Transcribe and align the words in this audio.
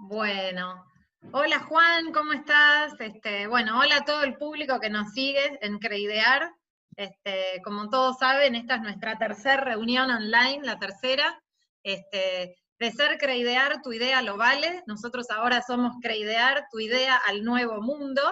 Bueno, 0.00 0.84
hola 1.32 1.58
Juan, 1.58 2.12
¿cómo 2.12 2.32
estás? 2.32 2.92
Este, 3.00 3.48
bueno, 3.48 3.80
hola 3.80 3.96
a 3.96 4.04
todo 4.04 4.22
el 4.22 4.36
público 4.36 4.78
que 4.78 4.90
nos 4.90 5.12
sigue 5.12 5.58
en 5.60 5.80
Creidear. 5.80 6.52
Este, 6.94 7.60
como 7.64 7.90
todos 7.90 8.16
saben, 8.18 8.54
esta 8.54 8.76
es 8.76 8.82
nuestra 8.82 9.18
tercera 9.18 9.56
reunión 9.64 10.08
online, 10.08 10.60
la 10.62 10.78
tercera. 10.78 11.42
Este, 11.82 12.56
de 12.78 12.92
ser 12.92 13.18
Creidear, 13.18 13.82
tu 13.82 13.92
idea 13.92 14.22
lo 14.22 14.36
vale. 14.36 14.84
Nosotros 14.86 15.28
ahora 15.30 15.62
somos 15.62 15.96
Creidear, 16.00 16.68
tu 16.70 16.78
idea 16.78 17.16
al 17.26 17.42
nuevo 17.42 17.82
mundo. 17.82 18.22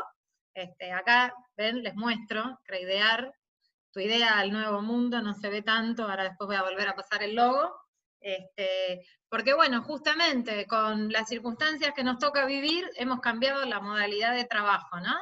Este, 0.54 0.92
acá, 0.92 1.34
ven, 1.56 1.82
les 1.82 1.96
muestro, 1.96 2.60
Creidear, 2.62 3.34
tu 3.90 3.98
idea 3.98 4.38
al 4.38 4.52
nuevo 4.52 4.82
mundo, 4.82 5.20
no 5.20 5.34
se 5.34 5.48
ve 5.48 5.62
tanto, 5.62 6.04
ahora 6.04 6.22
después 6.22 6.46
voy 6.46 6.56
a 6.56 6.62
volver 6.62 6.88
a 6.88 6.94
pasar 6.94 7.24
el 7.24 7.34
logo. 7.34 7.74
Este, 8.26 9.06
porque 9.28 9.54
bueno, 9.54 9.84
justamente 9.84 10.66
con 10.66 11.12
las 11.12 11.28
circunstancias 11.28 11.92
que 11.94 12.02
nos 12.02 12.18
toca 12.18 12.44
vivir, 12.44 12.84
hemos 12.96 13.20
cambiado 13.20 13.64
la 13.66 13.78
modalidad 13.78 14.34
de 14.34 14.44
trabajo, 14.44 14.98
¿no? 14.98 15.14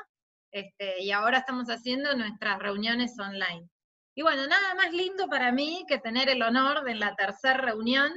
Este, 0.51 1.03
y 1.03 1.11
ahora 1.11 1.39
estamos 1.39 1.69
haciendo 1.69 2.17
nuestras 2.17 2.59
reuniones 2.59 3.13
online. 3.19 3.69
Y 4.15 4.23
bueno, 4.23 4.47
nada 4.47 4.75
más 4.75 4.91
lindo 4.93 5.29
para 5.29 5.53
mí 5.53 5.85
que 5.87 5.99
tener 5.99 6.31
el 6.31 6.43
honor 6.43 6.83
de 6.85 6.93
en 6.93 7.01
la 7.01 7.15
tercera 7.15 7.59
reunión 7.59 8.11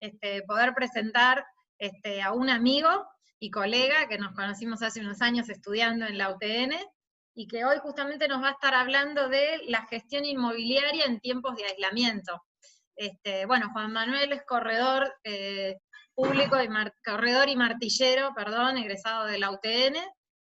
este, 0.00 0.42
poder 0.42 0.74
presentar 0.74 1.44
este, 1.78 2.20
a 2.20 2.32
un 2.32 2.50
amigo 2.50 2.88
y 3.38 3.48
colega 3.48 4.08
que 4.08 4.18
nos 4.18 4.34
conocimos 4.34 4.82
hace 4.82 5.02
unos 5.02 5.22
años 5.22 5.48
estudiando 5.50 6.04
en 6.04 6.18
la 6.18 6.30
UTN 6.30 6.74
y 7.36 7.46
que 7.46 7.64
hoy 7.64 7.78
justamente 7.78 8.26
nos 8.26 8.42
va 8.42 8.48
a 8.48 8.52
estar 8.52 8.74
hablando 8.74 9.28
de 9.28 9.60
la 9.68 9.86
gestión 9.86 10.24
inmobiliaria 10.24 11.04
en 11.04 11.20
tiempos 11.20 11.54
de 11.54 11.66
aislamiento. 11.66 12.42
Este, 12.96 13.46
bueno, 13.46 13.70
Juan 13.72 13.92
Manuel 13.92 14.32
es 14.32 14.42
corredor 14.44 15.12
eh, 15.24 15.78
público, 16.14 16.60
y 16.62 16.68
corredor 17.04 17.48
y 17.48 17.56
martillero, 17.56 18.32
perdón, 18.34 18.76
egresado 18.78 19.26
de 19.26 19.38
la 19.38 19.50
UTN, 19.50 19.96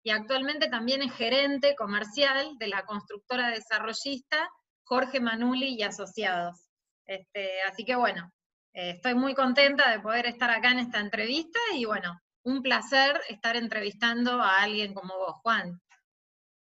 y 0.04 0.10
actualmente 0.12 0.70
también 0.70 1.02
es 1.02 1.14
gerente 1.14 1.76
comercial 1.76 2.58
de 2.58 2.68
la 2.68 2.86
constructora 2.86 3.50
desarrollista 3.50 4.50
Jorge 4.84 5.20
Manuli 5.20 5.76
y 5.76 5.84
Asociados. 5.84 6.70
Este, 7.06 7.62
así 7.64 7.84
que 7.84 7.96
bueno, 7.96 8.32
eh, 8.74 8.92
estoy 8.92 9.16
muy 9.16 9.34
contenta 9.34 9.92
de 9.92 10.00
poder 10.00 10.26
estar 10.26 10.50
acá 10.50 10.72
en 10.72 10.80
esta 10.80 11.00
entrevista 11.00 11.60
y 11.74 11.86
bueno, 11.86 12.20
un 12.44 12.62
placer 12.62 13.20
estar 13.28 13.58
entrevistando 13.58 14.42
a 14.42 14.62
alguien 14.62 14.94
como 14.94 15.18
vos, 15.18 15.36
Juan. 15.42 15.82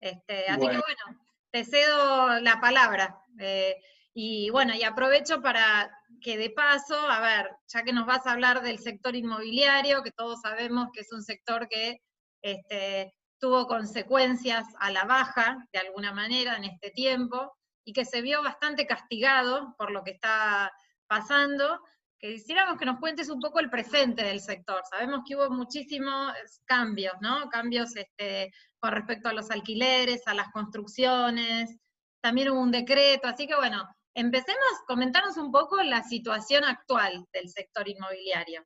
Este, 0.00 0.46
así 0.48 0.60
que 0.60 0.78
bueno, 0.78 1.20
te 1.50 1.64
cedo 1.64 2.40
la 2.40 2.60
palabra. 2.60 3.18
Eh, 3.38 3.76
y 4.22 4.50
bueno, 4.50 4.74
y 4.74 4.82
aprovecho 4.82 5.40
para 5.40 5.90
que 6.20 6.36
de 6.36 6.50
paso, 6.50 6.94
a 6.94 7.20
ver, 7.20 7.56
ya 7.68 7.82
que 7.84 7.94
nos 7.94 8.04
vas 8.04 8.26
a 8.26 8.32
hablar 8.32 8.60
del 8.60 8.78
sector 8.78 9.16
inmobiliario, 9.16 10.02
que 10.02 10.10
todos 10.10 10.42
sabemos 10.42 10.88
que 10.92 11.00
es 11.00 11.10
un 11.10 11.22
sector 11.22 11.66
que 11.68 12.02
este, 12.42 13.14
tuvo 13.38 13.66
consecuencias 13.66 14.66
a 14.78 14.90
la 14.90 15.04
baja, 15.04 15.66
de 15.72 15.78
alguna 15.78 16.12
manera, 16.12 16.56
en 16.56 16.64
este 16.64 16.90
tiempo, 16.90 17.56
y 17.82 17.94
que 17.94 18.04
se 18.04 18.20
vio 18.20 18.42
bastante 18.42 18.86
castigado 18.86 19.74
por 19.78 19.90
lo 19.90 20.04
que 20.04 20.10
está 20.10 20.70
pasando, 21.06 21.80
que 22.18 22.34
quisiéramos 22.34 22.76
que 22.76 22.84
nos 22.84 23.00
cuentes 23.00 23.30
un 23.30 23.40
poco 23.40 23.58
el 23.58 23.70
presente 23.70 24.22
del 24.22 24.40
sector. 24.40 24.82
Sabemos 24.90 25.22
que 25.26 25.34
hubo 25.34 25.48
muchísimos 25.48 26.34
cambios, 26.66 27.14
¿no? 27.22 27.48
Cambios 27.48 27.96
este, 27.96 28.52
con 28.80 28.92
respecto 28.92 29.30
a 29.30 29.32
los 29.32 29.50
alquileres, 29.50 30.26
a 30.26 30.34
las 30.34 30.50
construcciones, 30.50 31.74
también 32.20 32.50
hubo 32.50 32.60
un 32.60 32.70
decreto, 32.70 33.26
así 33.26 33.46
que 33.46 33.56
bueno, 33.56 33.88
Empecemos, 34.14 34.60
comentarnos 34.86 35.36
un 35.36 35.52
poco 35.52 35.82
la 35.82 36.02
situación 36.02 36.64
actual 36.64 37.26
del 37.32 37.48
sector 37.48 37.88
inmobiliario. 37.88 38.64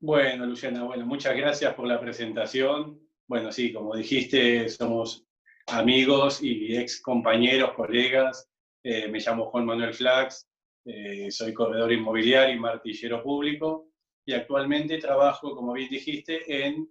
Bueno, 0.00 0.44
Luciana, 0.44 0.84
bueno, 0.84 1.06
muchas 1.06 1.34
gracias 1.34 1.72
por 1.74 1.86
la 1.86 1.98
presentación. 1.98 3.00
Bueno, 3.26 3.50
sí, 3.50 3.72
como 3.72 3.96
dijiste, 3.96 4.68
somos 4.68 5.26
amigos 5.66 6.42
y 6.42 6.76
ex 6.76 7.00
compañeros, 7.00 7.72
colegas. 7.72 8.50
Eh, 8.82 9.08
me 9.08 9.18
llamo 9.18 9.46
Juan 9.46 9.64
Manuel 9.64 9.94
Flax, 9.94 10.46
eh, 10.84 11.30
soy 11.30 11.54
corredor 11.54 11.90
inmobiliario 11.90 12.54
y 12.54 12.58
martillero 12.58 13.22
público 13.22 13.88
y 14.26 14.34
actualmente 14.34 14.98
trabajo, 14.98 15.54
como 15.54 15.72
bien 15.72 15.88
dijiste, 15.88 16.66
en 16.66 16.86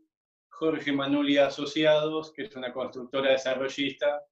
Jorge 0.50 0.92
Manuli 0.92 1.38
Asociados, 1.38 2.32
que 2.34 2.44
es 2.44 2.56
una 2.56 2.74
constructora 2.74 3.32
desarrollista 3.32 4.24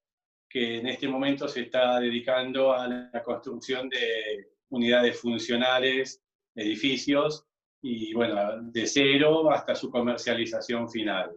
que 0.52 0.78
en 0.80 0.88
este 0.88 1.08
momento 1.08 1.48
se 1.48 1.62
está 1.62 2.00
dedicando 2.00 2.74
a 2.74 2.88
la 2.88 3.24
construcción 3.24 3.88
de 3.88 4.50
unidades 4.70 5.20
funcionales, 5.20 6.22
edificios, 6.56 7.46
y 7.82 8.14
bueno, 8.14 8.62
de 8.62 8.86
cero 8.86 9.50
hasta 9.52 9.76
su 9.76 9.90
comercialización 9.90 10.90
final. 10.90 11.34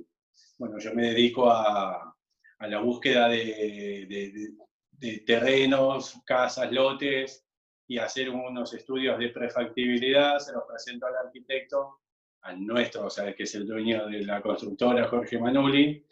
Bueno, 0.59 0.79
yo 0.79 0.93
me 0.95 1.09
dedico 1.09 1.51
a, 1.51 2.15
a 2.59 2.67
la 2.67 2.81
búsqueda 2.81 3.29
de, 3.29 4.07
de, 4.09 4.51
de, 4.91 5.19
terrenos, 5.21 6.21
casas, 6.27 6.71
lotes, 6.73 7.45
y 7.87 7.99
hacer 7.99 8.31
unos 8.31 8.73
estudios 8.75 9.19
de 9.19 9.29
prefactibilidad, 9.29 10.39
se 10.39 10.53
los 10.53 10.65
presento 10.65 11.07
al 11.07 11.27
arquitecto, 11.27 12.01
al 12.43 12.65
nuestro, 12.65 13.07
o 13.07 13.11
sea, 13.11 13.35
que 13.35 13.45
es 13.45 13.55
el 13.55 13.67
dueño 13.67 14.07
de 14.07 14.25
la 14.25 14.41
constructora, 14.41 15.09
Jorge 15.09 15.39
Manuli, 15.39 16.05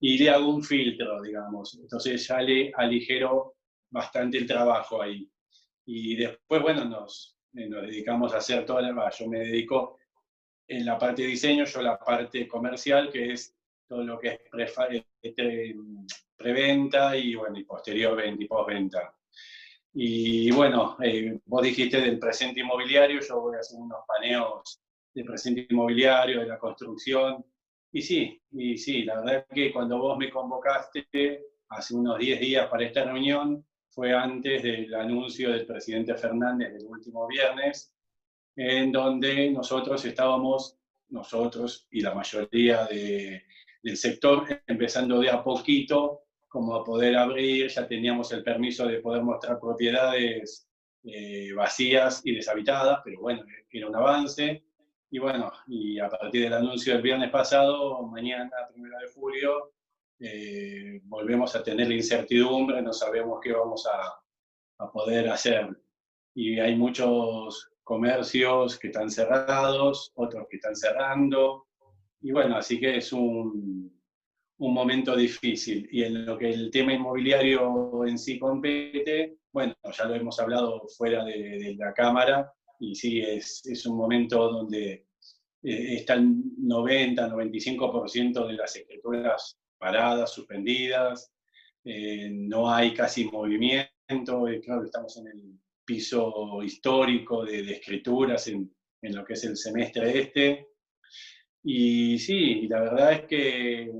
y 0.00 0.18
le 0.18 0.30
hago 0.30 0.48
un 0.48 0.62
filtro, 0.62 1.22
digamos. 1.22 1.78
Entonces 1.80 2.26
ya 2.26 2.40
le 2.40 2.72
aligero 2.74 3.56
bastante 3.90 4.38
el 4.38 4.46
trabajo 4.46 5.02
ahí. 5.02 5.30
Y 5.86 6.16
después, 6.16 6.62
bueno, 6.62 6.84
nos, 6.84 7.36
eh, 7.54 7.68
nos 7.68 7.82
dedicamos 7.82 8.34
a 8.34 8.38
hacer 8.38 8.64
toda 8.64 8.82
la... 8.82 9.10
Yo 9.10 9.26
me 9.28 9.38
dedico 9.40 9.98
en 10.68 10.84
la 10.84 10.98
parte 10.98 11.22
de 11.22 11.28
diseño, 11.28 11.64
yo 11.64 11.82
la 11.82 11.98
parte 11.98 12.46
comercial, 12.46 13.10
que 13.10 13.32
es 13.32 13.54
todo 13.88 14.04
lo 14.04 14.18
que 14.18 14.40
es 14.52 14.74
este, 15.22 15.74
preventa 16.36 17.16
y, 17.16 17.34
bueno, 17.34 17.58
y 17.58 17.64
posterior 17.64 18.14
venta 18.14 18.44
y 18.44 18.46
postventa. 18.46 19.14
Y 19.94 20.50
bueno, 20.50 20.96
eh, 21.02 21.40
vos 21.46 21.62
dijiste 21.62 22.00
del 22.00 22.18
presente 22.18 22.60
inmobiliario, 22.60 23.20
yo 23.20 23.40
voy 23.40 23.56
a 23.56 23.60
hacer 23.60 23.78
unos 23.80 24.00
paneos 24.06 24.80
de 25.14 25.24
presente 25.24 25.66
inmobiliario, 25.70 26.40
de 26.40 26.46
la 26.46 26.58
construcción, 26.58 27.44
y 27.92 28.02
sí, 28.02 28.40
y 28.52 28.76
sí, 28.76 29.02
la 29.04 29.20
verdad 29.20 29.46
que 29.52 29.72
cuando 29.72 29.98
vos 29.98 30.18
me 30.18 30.30
convocaste 30.30 31.08
hace 31.70 31.94
unos 31.94 32.18
10 32.18 32.40
días 32.40 32.68
para 32.68 32.84
esta 32.84 33.04
reunión, 33.04 33.64
fue 33.90 34.12
antes 34.14 34.62
del 34.62 34.94
anuncio 34.94 35.50
del 35.50 35.66
presidente 35.66 36.14
Fernández 36.14 36.72
del 36.72 36.86
último 36.86 37.26
viernes, 37.26 37.92
en 38.54 38.92
donde 38.92 39.50
nosotros 39.50 40.04
estábamos, 40.04 40.78
nosotros 41.08 41.86
y 41.90 42.00
la 42.00 42.14
mayoría 42.14 42.84
de, 42.86 43.42
del 43.82 43.96
sector, 43.96 44.44
empezando 44.66 45.20
de 45.20 45.30
a 45.30 45.42
poquito 45.42 46.24
como 46.48 46.74
a 46.74 46.84
poder 46.84 47.16
abrir, 47.16 47.68
ya 47.68 47.86
teníamos 47.86 48.32
el 48.32 48.42
permiso 48.42 48.86
de 48.86 49.00
poder 49.00 49.22
mostrar 49.22 49.58
propiedades 49.60 50.68
eh, 51.04 51.52
vacías 51.54 52.22
y 52.24 52.34
deshabitadas, 52.34 53.00
pero 53.04 53.20
bueno, 53.20 53.44
era 53.70 53.88
un 53.88 53.96
avance. 53.96 54.64
Y 55.10 55.18
bueno, 55.18 55.50
y 55.66 55.98
a 55.98 56.08
partir 56.08 56.42
del 56.42 56.52
anuncio 56.52 56.92
del 56.92 57.02
viernes 57.02 57.30
pasado, 57.30 58.02
mañana, 58.02 58.50
primero 58.70 58.98
de 58.98 59.08
julio, 59.08 59.72
eh, 60.20 61.00
volvemos 61.04 61.54
a 61.56 61.62
tener 61.62 61.88
la 61.88 61.94
incertidumbre, 61.94 62.82
no 62.82 62.92
sabemos 62.92 63.38
qué 63.42 63.52
vamos 63.52 63.86
a, 63.86 64.84
a, 64.84 64.92
poder 64.92 65.30
hacer. 65.30 65.68
Y 66.34 66.58
hay 66.60 66.76
muchos 66.76 67.70
comercios 67.82 68.78
que 68.78 68.88
están 68.88 69.10
cerrados, 69.10 70.12
otros 70.14 70.46
que 70.50 70.56
están 70.56 70.76
cerrando. 70.76 71.68
Y 72.20 72.32
bueno, 72.32 72.56
así 72.56 72.78
que 72.78 72.98
es 72.98 73.10
un, 73.12 73.98
un 74.58 74.74
momento 74.74 75.16
difícil. 75.16 75.88
Y 75.90 76.02
en 76.02 76.26
lo 76.26 76.36
que 76.36 76.50
el 76.50 76.70
tema 76.70 76.92
inmobiliario 76.92 78.04
en 78.04 78.18
sí 78.18 78.38
compete, 78.38 79.38
bueno, 79.52 79.74
ya 79.90 80.04
lo 80.04 80.14
hemos 80.14 80.38
hablado 80.38 80.86
fuera 80.98 81.24
de, 81.24 81.58
de 81.58 81.74
la 81.76 81.94
Cámara, 81.94 82.52
y 82.78 82.94
sí, 82.94 83.20
es, 83.20 83.64
es 83.66 83.86
un 83.86 83.96
momento 83.96 84.50
donde 84.50 85.06
eh, 85.62 85.94
están 85.96 86.42
90, 86.58 87.28
95% 87.28 88.46
de 88.46 88.52
las 88.52 88.76
escrituras 88.76 89.58
paradas, 89.76 90.32
suspendidas, 90.32 91.32
eh, 91.84 92.28
no 92.30 92.70
hay 92.70 92.94
casi 92.94 93.24
movimiento, 93.24 94.48
eh, 94.48 94.60
claro, 94.60 94.84
estamos 94.84 95.16
en 95.18 95.26
el 95.28 95.58
piso 95.84 96.62
histórico 96.62 97.44
de, 97.44 97.72
escrituras 97.72 98.46
en, 98.48 98.72
en, 99.02 99.16
lo 99.16 99.24
que 99.24 99.32
es 99.32 99.44
el 99.44 99.56
semestre 99.56 100.20
este. 100.20 100.68
Y 101.62 102.18
sí, 102.18 102.68
la 102.68 102.80
verdad 102.80 103.12
es 103.12 103.22
que 103.22 103.92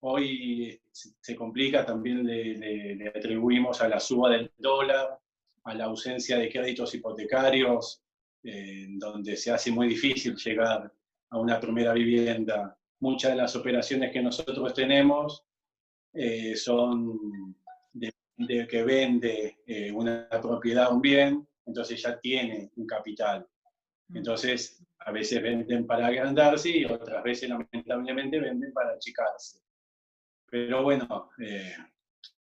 hoy 0.00 0.80
se 0.92 1.36
complica, 1.36 1.84
también 1.84 2.24
le 2.24 3.08
atribuimos 3.08 3.80
a 3.82 3.88
la 3.88 4.00
suba 4.00 4.30
del 4.30 4.50
dólar, 4.56 5.18
a 5.64 5.74
la 5.74 5.84
ausencia 5.84 6.38
de 6.38 6.48
créditos 6.48 6.94
hipotecarios, 6.94 8.05
en 8.42 8.98
donde 8.98 9.36
se 9.36 9.50
hace 9.50 9.70
muy 9.70 9.88
difícil 9.88 10.36
llegar 10.36 10.92
a 11.30 11.38
una 11.38 11.58
primera 11.60 11.92
vivienda. 11.92 12.78
Muchas 13.00 13.32
de 13.32 13.36
las 13.36 13.56
operaciones 13.56 14.12
que 14.12 14.22
nosotros 14.22 14.72
tenemos 14.74 15.44
eh, 16.12 16.56
son 16.56 17.56
de, 17.92 18.66
que 18.66 18.82
vende 18.82 19.58
eh, 19.66 19.90
una 19.92 20.28
propiedad, 20.28 20.92
un 20.92 21.00
bien, 21.00 21.46
entonces 21.66 22.00
ya 22.02 22.18
tiene 22.18 22.70
un 22.76 22.86
capital. 22.86 23.46
Mm. 24.08 24.16
Entonces, 24.18 24.82
a 25.00 25.12
veces 25.12 25.42
venden 25.42 25.86
para 25.86 26.06
agrandarse 26.06 26.70
y 26.70 26.84
otras 26.84 27.22
veces, 27.22 27.48
lamentablemente, 27.48 28.40
venden 28.40 28.72
para 28.72 28.92
achicarse. 28.92 29.60
Pero 30.48 30.82
bueno, 30.82 31.30
eh, 31.38 31.74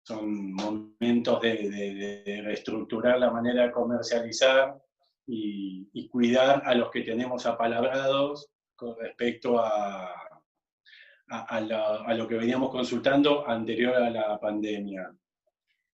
son 0.03 0.53
momentos 0.53 1.41
de, 1.43 2.41
reestructurar 2.45 3.19
la 3.19 3.31
manera 3.31 3.65
de 3.65 3.73
comercializar 3.73 4.81
y, 5.27 6.09
cuidar 6.09 6.63
a 6.65 6.75
los 6.75 6.91
que 6.91 7.03
tenemos 7.03 7.45
apalabrados 7.45 8.49
con 8.75 8.97
respecto 8.99 9.59
a, 9.59 10.41
a, 11.29 12.15
lo 12.15 12.29
que 12.29 12.37
veníamos 12.37 12.71
consultando 12.71 13.47
anterior 13.47 13.97
a 13.97 14.11
la 14.11 14.39
pandemia. 14.41 15.11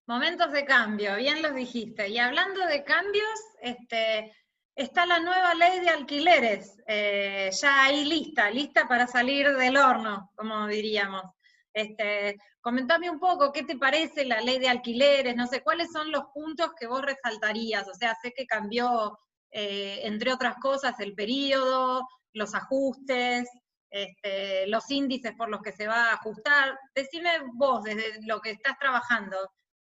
Momentos 0.06 0.52
de 0.52 0.64
cambio, 0.64 1.16
bien 1.16 1.42
los 1.42 1.54
dijiste. 1.54 2.08
Y 2.08 2.18
hablando 2.18 2.66
de 2.66 2.84
cambios, 2.84 3.40
este, 3.60 4.32
está 4.74 5.06
la 5.06 5.20
nueva 5.20 5.54
ley 5.54 5.80
de 5.80 5.88
alquileres, 5.88 6.76
eh, 6.86 7.50
ya 7.52 7.84
ahí 7.84 8.04
lista, 8.04 8.50
lista 8.50 8.88
para 8.88 9.06
salir 9.06 9.48
del 9.56 9.76
horno, 9.76 10.30
como 10.34 10.66
diríamos. 10.66 11.24
Este, 11.74 12.36
comentame 12.60 13.08
un 13.08 13.18
poco 13.18 13.52
qué 13.52 13.62
te 13.62 13.78
parece 13.78 14.24
la 14.24 14.40
ley 14.40 14.58
de 14.58 14.68
alquileres, 14.68 15.34
no 15.36 15.46
sé, 15.46 15.62
cuáles 15.62 15.90
son 15.90 16.10
los 16.10 16.24
puntos 16.34 16.72
que 16.78 16.86
vos 16.86 17.02
resaltarías. 17.02 17.88
O 17.88 17.94
sea, 17.94 18.14
sé 18.22 18.32
que 18.36 18.46
cambió, 18.46 19.18
eh, 19.50 20.00
entre 20.04 20.32
otras 20.32 20.56
cosas, 20.60 20.98
el 21.00 21.14
periodo, 21.14 22.06
los 22.34 22.54
ajustes, 22.54 23.48
este, 23.90 24.66
los 24.68 24.90
índices 24.90 25.32
por 25.36 25.50
los 25.50 25.60
que 25.60 25.72
se 25.72 25.86
va 25.86 26.10
a 26.10 26.14
ajustar. 26.14 26.78
Decime 26.94 27.30
vos, 27.54 27.82
desde 27.84 28.24
lo 28.26 28.40
que 28.40 28.50
estás 28.50 28.78
trabajando, 28.78 29.36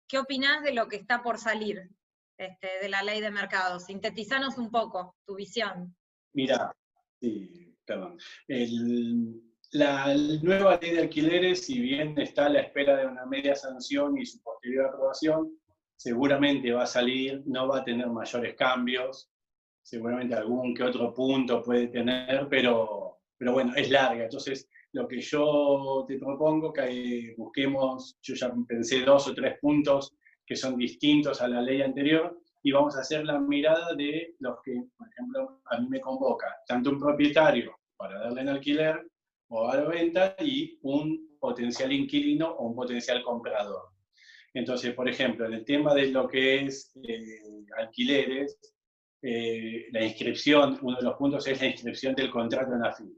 ¿qué 0.06 0.18
opinás 0.18 0.62
de 0.62 0.72
lo 0.72 0.88
que 0.88 0.96
está 0.96 1.22
por 1.22 1.38
salir 1.38 1.88
este, 2.36 2.68
de 2.80 2.88
la 2.88 3.02
ley 3.02 3.20
de 3.20 3.30
mercado? 3.30 3.80
Sintetizanos 3.80 4.58
un 4.58 4.70
poco 4.70 5.16
tu 5.26 5.34
visión. 5.34 5.96
Mira, 6.34 6.74
sí, 7.20 7.74
perdón. 7.84 8.18
La 9.72 10.14
nueva 10.42 10.78
ley 10.80 10.92
de 10.92 11.00
alquileres, 11.00 11.64
si 11.64 11.80
bien 11.80 12.18
está 12.18 12.46
a 12.46 12.50
la 12.50 12.60
espera 12.60 12.96
de 12.96 13.06
una 13.06 13.24
media 13.24 13.54
sanción 13.54 14.18
y 14.18 14.26
su 14.26 14.42
posterior 14.42 14.86
aprobación, 14.86 15.50
seguramente 15.96 16.72
va 16.72 16.82
a 16.82 16.86
salir, 16.86 17.42
no 17.46 17.68
va 17.68 17.78
a 17.78 17.84
tener 17.84 18.06
mayores 18.08 18.54
cambios, 18.54 19.30
seguramente 19.82 20.34
algún 20.34 20.74
que 20.74 20.82
otro 20.82 21.14
punto 21.14 21.62
puede 21.62 21.88
tener, 21.88 22.48
pero, 22.50 23.20
pero 23.38 23.54
bueno, 23.54 23.74
es 23.74 23.90
larga. 23.90 24.24
Entonces, 24.24 24.68
lo 24.92 25.08
que 25.08 25.20
yo 25.22 26.04
te 26.06 26.18
propongo, 26.18 26.70
que 26.70 27.34
busquemos, 27.38 28.18
yo 28.20 28.34
ya 28.34 28.52
pensé 28.68 29.00
dos 29.00 29.26
o 29.28 29.34
tres 29.34 29.58
puntos 29.58 30.14
que 30.44 30.54
son 30.54 30.76
distintos 30.76 31.40
a 31.40 31.48
la 31.48 31.62
ley 31.62 31.80
anterior, 31.80 32.38
y 32.62 32.72
vamos 32.72 32.94
a 32.96 33.00
hacer 33.00 33.24
la 33.24 33.40
mirada 33.40 33.94
de 33.94 34.36
los 34.38 34.58
que, 34.62 34.84
por 34.96 35.08
ejemplo, 35.08 35.62
a 35.64 35.80
mí 35.80 35.88
me 35.88 36.00
convoca, 36.00 36.54
tanto 36.66 36.90
un 36.90 36.98
propietario 36.98 37.74
para 37.96 38.20
darle 38.20 38.42
en 38.42 38.48
alquiler 38.50 39.11
o 39.54 39.68
a 39.68 39.76
la 39.76 39.84
venta 39.84 40.34
y 40.40 40.78
un 40.82 41.36
potencial 41.38 41.92
inquilino 41.92 42.48
o 42.48 42.68
un 42.68 42.74
potencial 42.74 43.22
comprador. 43.22 43.90
Entonces, 44.54 44.94
por 44.94 45.08
ejemplo, 45.08 45.46
en 45.46 45.54
el 45.54 45.64
tema 45.64 45.94
de 45.94 46.06
lo 46.06 46.26
que 46.26 46.64
es 46.64 46.90
eh, 47.06 47.42
alquileres, 47.76 48.58
eh, 49.20 49.88
la 49.92 50.04
inscripción, 50.04 50.78
uno 50.80 50.96
de 50.96 51.02
los 51.02 51.16
puntos 51.16 51.46
es 51.46 51.60
la 51.60 51.66
inscripción 51.66 52.14
del 52.14 52.30
contrato 52.30 52.72
en 52.72 52.80
la 52.80 52.92
fin. 52.92 53.14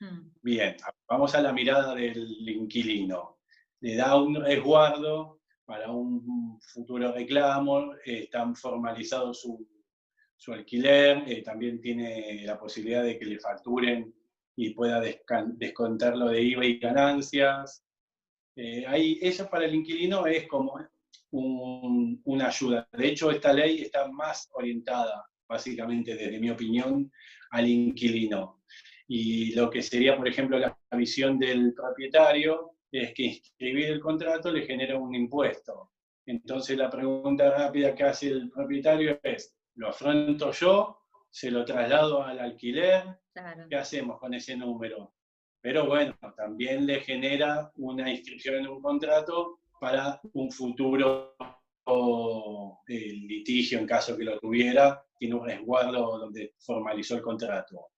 Hmm. 0.00 0.30
Bien, 0.42 0.76
vamos 1.08 1.34
a 1.34 1.42
la 1.42 1.52
mirada 1.52 1.94
del 1.94 2.48
inquilino. 2.48 3.38
Le 3.80 3.96
da 3.96 4.16
un 4.16 4.36
resguardo 4.36 5.40
para 5.64 5.90
un 5.90 6.60
futuro 6.60 7.12
reclamo, 7.12 7.94
eh, 8.04 8.24
está 8.24 8.52
formalizado 8.54 9.32
su, 9.32 9.66
su 10.36 10.52
alquiler, 10.52 11.24
eh, 11.26 11.42
también 11.42 11.80
tiene 11.80 12.42
la 12.44 12.58
posibilidad 12.58 13.02
de 13.02 13.18
que 13.18 13.24
le 13.24 13.38
facturen 13.38 14.14
y 14.60 14.74
pueda 14.74 15.00
descontarlo 15.00 16.28
de 16.28 16.42
IVA 16.42 16.66
y 16.66 16.78
ganancias. 16.78 17.82
ahí, 18.86 19.18
eso 19.22 19.48
para 19.48 19.64
el 19.64 19.74
inquilino 19.74 20.26
es 20.26 20.46
como 20.46 20.74
una 21.32 22.48
ayuda. 22.48 22.86
De 22.92 23.08
hecho, 23.08 23.30
esta 23.30 23.52
ley 23.52 23.82
está 23.82 24.08
más 24.08 24.50
orientada 24.52 25.24
básicamente 25.48 26.14
desde 26.14 26.38
mi 26.38 26.50
opinión, 26.50 27.10
al 27.50 27.66
inquilino. 27.66 28.62
Y 29.08 29.52
lo 29.54 29.68
que 29.68 29.82
sería, 29.82 30.16
por 30.16 30.28
ejemplo, 30.28 30.58
la 30.58 30.78
visión 30.92 31.38
del 31.38 31.74
propietario 31.74 32.76
es 32.92 33.12
que 33.14 33.22
inscribir 33.24 33.86
el 33.86 34.00
contrato 34.00 34.52
le 34.52 34.66
genera 34.66 34.98
un 34.98 35.14
impuesto. 35.14 35.90
Entonces 36.26 36.76
la 36.76 36.90
pregunta 36.90 37.50
rápida 37.50 37.94
que 37.94 38.04
hace 38.04 38.28
el 38.28 38.50
propietario 38.50 39.18
es, 39.22 39.56
¿lo 39.74 39.88
afronto 39.88 40.52
yo? 40.52 40.99
¿Se 41.30 41.50
lo 41.50 41.64
traslado 41.64 42.22
al 42.22 42.38
alquiler? 42.40 43.04
¿Qué 43.68 43.76
hacemos 43.76 44.18
con 44.18 44.34
ese 44.34 44.56
número? 44.56 45.14
Pero 45.60 45.86
bueno, 45.86 46.16
también 46.36 46.86
le 46.86 47.00
genera 47.00 47.70
una 47.76 48.10
inscripción 48.10 48.56
en 48.56 48.68
un 48.68 48.82
contrato 48.82 49.60
para 49.80 50.20
un 50.32 50.50
futuro 50.50 51.36
el 52.86 53.26
litigio 53.26 53.78
en 53.78 53.86
caso 53.86 54.16
que 54.16 54.24
lo 54.24 54.38
tuviera, 54.38 55.04
tiene 55.18 55.34
un 55.34 55.46
resguardo 55.46 56.18
donde 56.18 56.54
formalizó 56.58 57.16
el 57.16 57.22
contrato. 57.22 57.88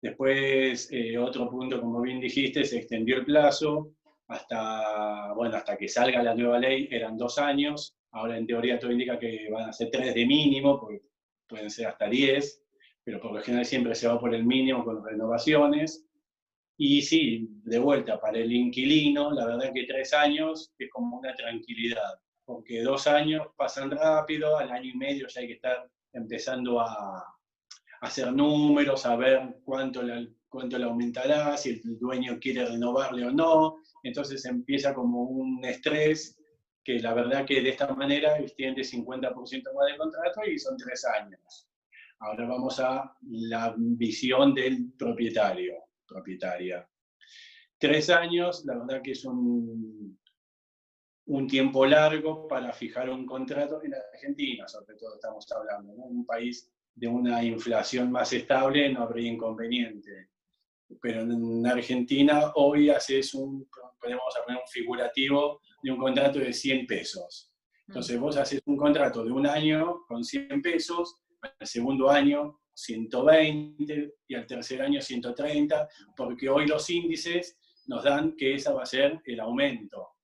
Después, 0.00 0.88
eh, 0.92 1.16
otro 1.18 1.48
punto, 1.48 1.80
como 1.80 2.00
bien 2.02 2.20
dijiste, 2.20 2.64
se 2.64 2.78
extendió 2.78 3.16
el 3.16 3.24
plazo 3.24 3.92
hasta, 4.28 5.32
bueno, 5.32 5.56
hasta 5.56 5.76
que 5.76 5.88
salga 5.88 6.22
la 6.22 6.34
nueva 6.34 6.58
ley, 6.58 6.88
eran 6.90 7.16
dos 7.16 7.38
años, 7.38 7.96
ahora 8.10 8.36
en 8.36 8.46
teoría 8.46 8.78
todo 8.78 8.92
indica 8.92 9.18
que 9.18 9.48
van 9.50 9.68
a 9.68 9.72
ser 9.72 9.90
tres 9.90 10.14
de 10.14 10.26
mínimo, 10.26 10.78
porque 10.78 11.02
pueden 11.48 11.70
ser 11.70 11.86
hasta 11.86 12.08
diez, 12.08 12.63
pero 13.04 13.20
por 13.20 13.32
lo 13.32 13.42
general 13.42 13.64
siempre 13.64 13.94
se 13.94 14.08
va 14.08 14.18
por 14.18 14.34
el 14.34 14.44
mínimo 14.44 14.84
con 14.84 15.04
renovaciones. 15.04 16.06
Y 16.76 17.02
sí, 17.02 17.48
de 17.64 17.78
vuelta, 17.78 18.20
para 18.20 18.38
el 18.38 18.52
inquilino, 18.52 19.30
la 19.30 19.46
verdad 19.46 19.72
que 19.72 19.84
tres 19.84 20.12
años 20.12 20.72
es 20.78 20.90
como 20.90 21.18
una 21.18 21.34
tranquilidad 21.34 22.18
porque 22.44 22.82
dos 22.82 23.06
años 23.06 23.46
pasan 23.56 23.90
rápido, 23.90 24.56
al 24.56 24.70
año 24.70 24.90
y 24.90 24.96
medio 24.96 25.26
ya 25.28 25.40
hay 25.40 25.48
que 25.48 25.54
estar 25.54 25.88
empezando 26.12 26.80
a, 26.80 27.24
hacer 28.00 28.30
números, 28.32 29.06
a 29.06 29.16
ver 29.16 29.60
cuánto 29.64 30.02
le, 30.02 30.28
cuánto 30.50 30.76
le 30.76 30.84
aumentará, 30.84 31.56
si 31.56 31.70
el 31.70 31.98
dueño 31.98 32.38
quiere 32.38 32.66
renovarle 32.66 33.24
o 33.24 33.30
no. 33.30 33.76
Entonces 34.02 34.44
empieza 34.44 34.92
como 34.92 35.22
un 35.22 35.64
estrés 35.64 36.38
que 36.84 36.98
la 36.98 37.14
verdad 37.14 37.46
que 37.46 37.62
de 37.62 37.70
esta 37.70 37.94
manera 37.94 38.38
extiende 38.38 38.82
50% 38.82 39.32
más 39.32 39.86
de 39.90 39.96
contrato 39.96 40.44
y 40.44 40.58
son 40.58 40.76
tres 40.76 41.02
años. 41.06 41.66
Ahora 42.20 42.46
vamos 42.46 42.80
a 42.80 43.16
la 43.22 43.74
visión 43.76 44.54
del 44.54 44.92
propietario, 44.92 45.74
propietaria. 46.06 46.88
Tres 47.78 48.08
años, 48.10 48.64
la 48.64 48.78
verdad 48.78 49.02
que 49.02 49.12
es 49.12 49.24
un, 49.24 50.18
un 51.26 51.46
tiempo 51.46 51.86
largo 51.86 52.46
para 52.46 52.72
fijar 52.72 53.10
un 53.10 53.26
contrato 53.26 53.82
en 53.82 53.94
Argentina, 53.94 54.68
sobre 54.68 54.96
todo 54.96 55.14
estamos 55.14 55.50
hablando, 55.52 55.92
en 55.92 56.00
un 56.00 56.26
país 56.26 56.70
de 56.94 57.08
una 57.08 57.42
inflación 57.42 58.10
más 58.10 58.32
estable 58.32 58.92
no 58.92 59.02
habría 59.02 59.30
inconveniente. 59.30 60.30
Pero 61.00 61.22
en 61.22 61.66
Argentina 61.66 62.52
hoy 62.54 62.90
haces 62.90 63.34
un, 63.34 63.68
podemos 64.00 64.22
poner 64.44 64.60
un 64.60 64.68
figurativo 64.68 65.60
de 65.82 65.90
un 65.90 65.98
contrato 65.98 66.38
de 66.38 66.52
100 66.52 66.86
pesos. 66.86 67.50
Entonces 67.88 68.18
vos 68.18 68.36
haces 68.36 68.62
un 68.66 68.76
contrato 68.76 69.24
de 69.24 69.32
un 69.32 69.46
año 69.46 70.04
con 70.06 70.22
100 70.24 70.62
pesos, 70.62 71.22
al 71.44 71.66
segundo 71.66 72.10
año 72.10 72.60
120 72.74 74.14
y 74.28 74.34
al 74.34 74.46
tercer 74.46 74.82
año 74.82 75.00
130, 75.00 75.88
porque 76.16 76.48
hoy 76.48 76.66
los 76.66 76.88
índices 76.90 77.58
nos 77.86 78.02
dan 78.02 78.34
que 78.36 78.54
ese 78.54 78.72
va 78.72 78.82
a 78.82 78.86
ser 78.86 79.20
el 79.24 79.40
aumento 79.40 80.14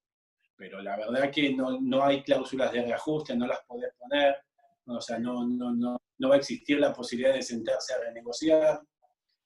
pero 0.60 0.82
la 0.82 0.94
verdad 0.94 1.30
que 1.30 1.54
no, 1.54 1.80
no 1.80 2.04
hay 2.04 2.22
cláusulas 2.22 2.70
de 2.70 2.82
reajuste, 2.82 3.34
no 3.34 3.46
las 3.46 3.60
podés 3.66 3.94
poner, 3.96 4.36
o 4.84 5.00
sea, 5.00 5.18
no, 5.18 5.46
no, 5.48 5.72
no, 5.72 5.96
no 6.18 6.28
va 6.28 6.34
a 6.34 6.38
existir 6.38 6.78
la 6.78 6.92
posibilidad 6.92 7.32
de 7.32 7.40
sentarse 7.40 7.94
a 7.94 8.00
renegociar, 8.00 8.78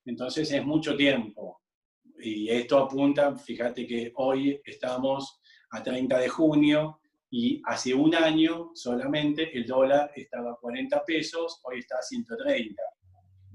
entonces 0.05 0.51
es 0.51 0.65
mucho 0.67 0.97
tiempo. 0.97 1.61
Y 2.19 2.51
esto 2.51 2.79
apunta, 2.79 3.37
fíjate 3.37 3.87
que 3.87 4.11
hoy 4.17 4.61
estamos 4.65 5.41
a 5.71 5.85
30 5.85 6.19
de 6.19 6.29
junio 6.29 7.01
y 7.37 7.61
hace 7.65 7.93
un 7.93 8.15
año 8.15 8.71
solamente 8.75 9.51
el 9.59 9.67
dólar 9.67 10.13
estaba 10.15 10.53
a 10.53 10.55
40 10.55 11.05
pesos, 11.05 11.59
hoy 11.65 11.81
está 11.81 11.99
a 11.99 12.03
130. 12.03 12.81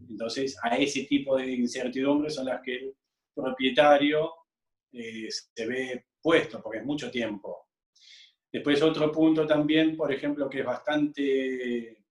Entonces, 0.09 0.57
a 0.62 0.75
ese 0.75 1.05
tipo 1.05 1.38
de 1.38 1.53
incertidumbres 1.53 2.36
son 2.36 2.48
las 2.48 2.62
que 2.62 2.75
el 2.75 2.93
propietario 3.33 4.33
eh, 4.91 5.29
se 5.29 5.65
ve 5.65 6.07
puesto, 6.21 6.62
porque 6.62 6.79
es 6.79 6.86
mucho 6.86 7.09
tiempo. 7.09 7.69
Después 8.51 8.81
otro 8.81 9.13
punto 9.13 9.48
también, 9.48 9.95
por 9.95 10.12
ejemplo, 10.12 10.50
que 10.50 10.59
es 10.59 10.65
bastante 10.65 12.03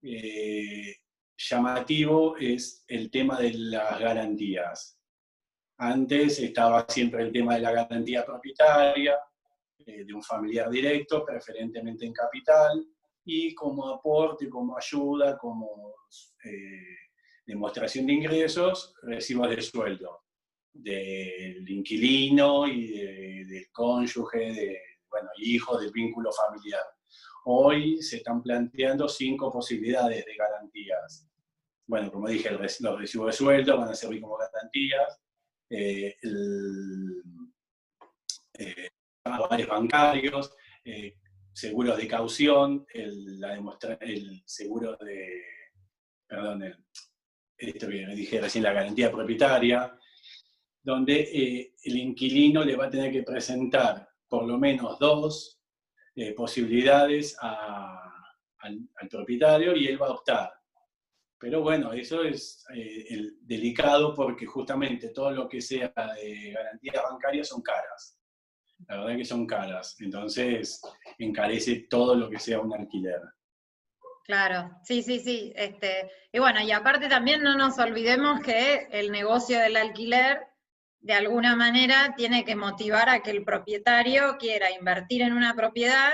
eh, 0.00 0.96
llamativo, 1.36 2.38
es 2.38 2.86
el 2.88 3.10
tema 3.10 3.38
de 3.38 3.52
las 3.52 4.00
garantías. 4.00 4.98
Antes 5.76 6.38
estaba 6.38 6.86
siempre 6.88 7.22
el 7.22 7.32
tema 7.32 7.56
de 7.56 7.60
la 7.60 7.72
garantía 7.72 8.24
propietaria, 8.24 9.18
eh, 9.84 10.04
de 10.04 10.14
un 10.14 10.22
familiar 10.22 10.70
directo, 10.70 11.24
preferentemente 11.24 12.06
en 12.06 12.12
capital, 12.12 12.86
y 13.24 13.54
como 13.54 13.88
aporte, 13.88 14.48
como 14.48 14.76
ayuda, 14.76 15.36
como 15.36 15.94
demostración 17.44 18.06
de 18.06 18.12
ingresos, 18.12 18.94
recibos 19.02 19.50
de 19.50 19.62
sueldo 19.62 20.26
del 20.82 21.68
inquilino 21.68 22.66
y 22.66 23.44
del 23.44 23.70
cónyuge, 23.72 24.52
de, 24.52 24.80
bueno, 25.08 25.28
hijos, 25.38 25.80
del 25.80 25.90
vínculo 25.90 26.30
familiar. 26.32 26.82
Hoy 27.44 28.02
se 28.02 28.16
están 28.18 28.42
planteando 28.42 29.08
cinco 29.08 29.50
posibilidades 29.50 30.24
de 30.24 30.34
garantías. 30.36 31.28
Bueno, 31.86 32.10
como 32.10 32.28
dije, 32.28 32.50
los 32.50 32.98
recibos 32.98 33.26
de 33.28 33.32
sueldo 33.32 33.78
van 33.78 33.90
a 33.90 33.94
servir 33.94 34.20
como 34.20 34.36
garantías. 34.36 35.20
Eh, 35.70 36.16
eh, 38.58 38.88
bancarios, 39.68 40.54
eh, 40.84 41.16
seguros 41.52 41.96
de 41.96 42.08
caución, 42.08 42.86
el, 42.92 43.40
la 43.40 43.54
el 44.00 44.42
seguro 44.44 44.96
de, 44.96 45.42
perdón, 46.26 46.62
esto 47.56 47.88
que 47.88 48.06
dije 48.14 48.40
recién, 48.40 48.64
la 48.64 48.72
garantía 48.72 49.10
propietaria, 49.10 49.98
donde 50.82 51.20
eh, 51.20 51.74
el 51.82 51.96
inquilino 51.96 52.64
le 52.64 52.76
va 52.76 52.86
a 52.86 52.90
tener 52.90 53.10
que 53.10 53.22
presentar 53.22 54.08
por 54.28 54.46
lo 54.46 54.58
menos 54.58 54.98
dos 54.98 55.60
eh, 56.14 56.32
posibilidades 56.32 57.36
al, 57.40 58.02
propietario 59.10 59.76
y 59.76 59.86
él 59.86 60.00
va 60.00 60.08
a 60.08 60.12
optar. 60.12 60.52
Pero 61.38 61.60
bueno, 61.60 61.92
eso 61.92 62.22
es 62.22 62.64
eh, 62.74 63.32
delicado 63.40 64.14
porque 64.14 64.46
justamente 64.46 65.10
todo 65.10 65.30
lo 65.30 65.48
que 65.48 65.60
sea 65.60 65.92
de 66.16 66.52
garantías 66.52 67.02
bancarias 67.02 67.48
son 67.48 67.62
caras. 67.62 68.15
La 68.88 68.98
verdad 68.98 69.16
que 69.16 69.24
son 69.24 69.46
caras. 69.46 69.96
Entonces 70.00 70.80
encarece 71.18 71.86
todo 71.88 72.14
lo 72.14 72.28
que 72.28 72.38
sea 72.38 72.60
un 72.60 72.74
alquiler. 72.74 73.20
Claro, 74.24 74.72
sí, 74.82 75.02
sí, 75.02 75.20
sí. 75.20 75.52
Este, 75.54 76.10
y 76.32 76.40
bueno, 76.40 76.60
y 76.60 76.72
aparte 76.72 77.08
también 77.08 77.42
no 77.42 77.56
nos 77.56 77.78
olvidemos 77.78 78.40
que 78.40 78.88
el 78.90 79.12
negocio 79.12 79.58
del 79.58 79.76
alquiler 79.76 80.40
de 80.98 81.12
alguna 81.12 81.54
manera 81.54 82.14
tiene 82.16 82.44
que 82.44 82.56
motivar 82.56 83.08
a 83.08 83.22
que 83.22 83.30
el 83.30 83.44
propietario 83.44 84.36
quiera 84.38 84.72
invertir 84.72 85.22
en 85.22 85.32
una 85.32 85.54
propiedad, 85.54 86.10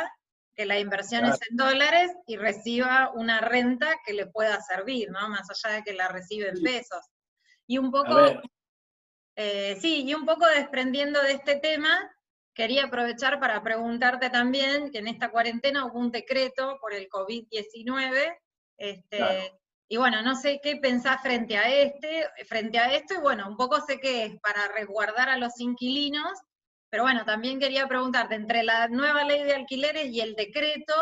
que 0.55 0.67
la 0.67 0.79
inversión 0.79 1.25
es 1.25 1.39
en 1.49 1.57
dólares 1.57 2.13
y 2.27 2.37
reciba 2.37 3.11
una 3.15 3.41
renta 3.41 3.89
que 4.05 4.13
le 4.13 4.27
pueda 4.27 4.61
servir, 4.61 5.11
¿no? 5.11 5.31
Más 5.31 5.49
allá 5.49 5.77
de 5.77 5.83
que 5.83 5.95
la 5.95 6.09
recibe 6.09 6.51
en 6.51 6.63
pesos. 6.63 7.01
Y 7.67 7.79
un 7.79 7.91
poco, 7.91 8.43
eh, 9.37 9.79
sí, 9.81 10.05
y 10.05 10.13
un 10.13 10.27
poco 10.27 10.47
desprendiendo 10.47 11.23
de 11.23 11.33
este 11.33 11.57
tema, 11.57 12.15
quería 12.55 12.85
aprovechar 12.85 13.41
para 13.41 13.63
preguntarte 13.63 14.31
también 14.31 14.91
que 14.91 14.99
en 14.99 15.09
esta 15.09 15.31
cuarentena 15.31 15.87
hubo 15.87 15.99
un 15.99 16.11
decreto 16.11 16.79
por 16.81 16.93
el 16.95 17.09
COVID-19, 17.09 18.37
este, 18.77 19.53
y 19.89 19.97
bueno, 19.97 20.23
no 20.23 20.35
sé 20.35 20.61
qué 20.63 20.77
pensás 20.77 21.21
frente 21.23 21.57
a 21.57 21.71
este, 21.71 22.27
frente 22.47 22.79
a 22.79 22.95
esto, 22.95 23.15
y 23.15 23.19
bueno, 23.19 23.49
un 23.49 23.57
poco 23.57 23.81
sé 23.81 24.01
que 24.01 24.25
es 24.25 24.41
para 24.41 24.69
resguardar 24.69 25.29
a 25.29 25.37
los 25.37 25.61
inquilinos, 25.61 26.33
pero 26.91 27.05
bueno, 27.05 27.25
también 27.25 27.59
quería 27.59 27.87
preguntarte, 27.87 28.35
entre 28.35 28.63
la 28.63 28.89
nueva 28.89 29.25
ley 29.25 29.43
de 29.45 29.55
alquileres 29.55 30.07
y 30.09 30.21
el 30.21 30.35
decreto, 30.35 30.95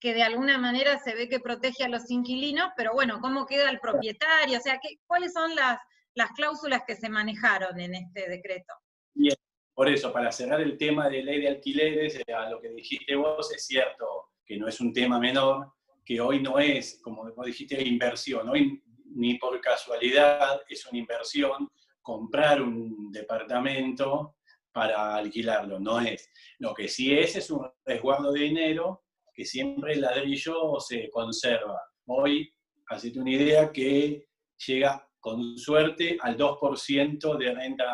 que 0.00 0.14
de 0.14 0.24
alguna 0.24 0.58
manera 0.58 0.98
se 0.98 1.14
ve 1.14 1.28
que 1.28 1.38
protege 1.38 1.84
a 1.84 1.88
los 1.88 2.10
inquilinos, 2.10 2.70
pero 2.76 2.92
bueno, 2.92 3.20
¿cómo 3.20 3.46
queda 3.46 3.70
el 3.70 3.78
propietario? 3.78 4.58
O 4.58 4.60
sea, 4.60 4.80
¿qué, 4.82 4.96
¿cuáles 5.06 5.32
son 5.32 5.54
las, 5.54 5.78
las 6.14 6.30
cláusulas 6.32 6.82
que 6.84 6.96
se 6.96 7.08
manejaron 7.08 7.78
en 7.78 7.94
este 7.94 8.28
decreto? 8.28 8.74
Bien, 9.14 9.36
por 9.74 9.88
eso, 9.88 10.12
para 10.12 10.30
cerrar 10.30 10.60
el 10.60 10.76
tema 10.76 11.08
de 11.08 11.22
ley 11.22 11.40
de 11.40 11.48
alquileres, 11.48 12.20
eh, 12.26 12.32
a 12.32 12.50
lo 12.50 12.60
que 12.60 12.70
dijiste 12.70 13.14
vos, 13.14 13.52
es 13.52 13.64
cierto 13.64 14.30
que 14.44 14.56
no 14.56 14.68
es 14.68 14.80
un 14.80 14.92
tema 14.92 15.18
menor, 15.18 15.72
que 16.04 16.20
hoy 16.20 16.42
no 16.42 16.58
es, 16.58 17.00
como 17.02 17.30
dijiste, 17.44 17.82
inversión. 17.82 18.48
Hoy 18.48 18.82
ni 19.14 19.38
por 19.38 19.60
casualidad 19.60 20.60
es 20.68 20.86
una 20.86 20.98
inversión 20.98 21.68
comprar 22.00 22.60
un 22.60 23.12
departamento 23.12 24.36
para 24.72 25.16
alquilarlo, 25.16 25.78
no 25.78 26.00
es. 26.00 26.28
Lo 26.58 26.74
que 26.74 26.88
sí 26.88 27.16
es 27.16 27.36
es 27.36 27.50
un 27.50 27.68
resguardo 27.84 28.32
de 28.32 28.40
dinero 28.40 29.04
que 29.34 29.44
siempre 29.44 29.94
el 29.94 30.00
ladrillo 30.00 30.78
se 30.80 31.08
conserva. 31.10 31.80
Hoy, 32.06 32.52
hacete 32.88 33.18
una 33.18 33.30
idea 33.30 33.70
que 33.70 34.26
llega 34.66 35.08
con 35.20 35.56
suerte 35.56 36.18
al 36.20 36.36
2% 36.36 37.38
de 37.38 37.54
renta 37.54 37.86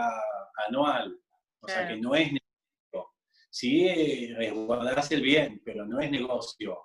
anual. 0.67 1.19
O 1.61 1.69
sea 1.69 1.89
que 1.89 1.97
no 1.97 2.15
es 2.15 2.33
negocio. 2.33 3.15
Sí, 3.51 4.33
resguardarse 4.35 5.15
el 5.15 5.23
bien, 5.23 5.61
pero 5.65 5.85
no 5.85 6.01
es 6.01 6.11
negocio. 6.11 6.79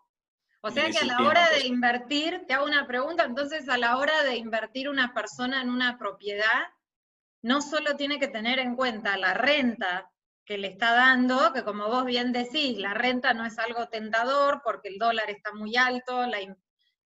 O 0.62 0.72
sea 0.72 0.90
que 0.90 0.98
a 0.98 1.06
la 1.06 1.20
hora 1.20 1.50
de 1.50 1.68
invertir, 1.68 2.46
te 2.48 2.54
hago 2.54 2.66
una 2.66 2.88
pregunta, 2.88 3.26
entonces 3.26 3.68
a 3.68 3.78
la 3.78 3.98
hora 3.98 4.24
de 4.24 4.38
invertir 4.38 4.88
una 4.88 5.14
persona 5.14 5.62
en 5.62 5.70
una 5.70 5.98
propiedad, 5.98 6.64
no 7.42 7.62
solo 7.62 7.98
tiene 7.98 8.18
que 8.18 8.30
tener 8.30 8.60
en 8.60 8.78
cuenta 8.78 9.18
la 9.18 9.34
renta 9.34 10.10
que 10.46 10.58
le 10.58 10.70
está 10.70 10.94
dando, 10.94 11.52
que 11.54 11.64
como 11.64 11.88
vos 11.88 12.06
bien 12.06 12.32
decís, 12.32 12.78
la 12.78 12.94
renta 12.94 13.34
no 13.34 13.46
es 13.46 13.60
algo 13.60 13.88
tentador 13.90 14.62
porque 14.64 14.88
el 14.88 14.98
dólar 14.98 15.30
está 15.30 15.54
muy 15.54 15.76
alto, 15.76 16.26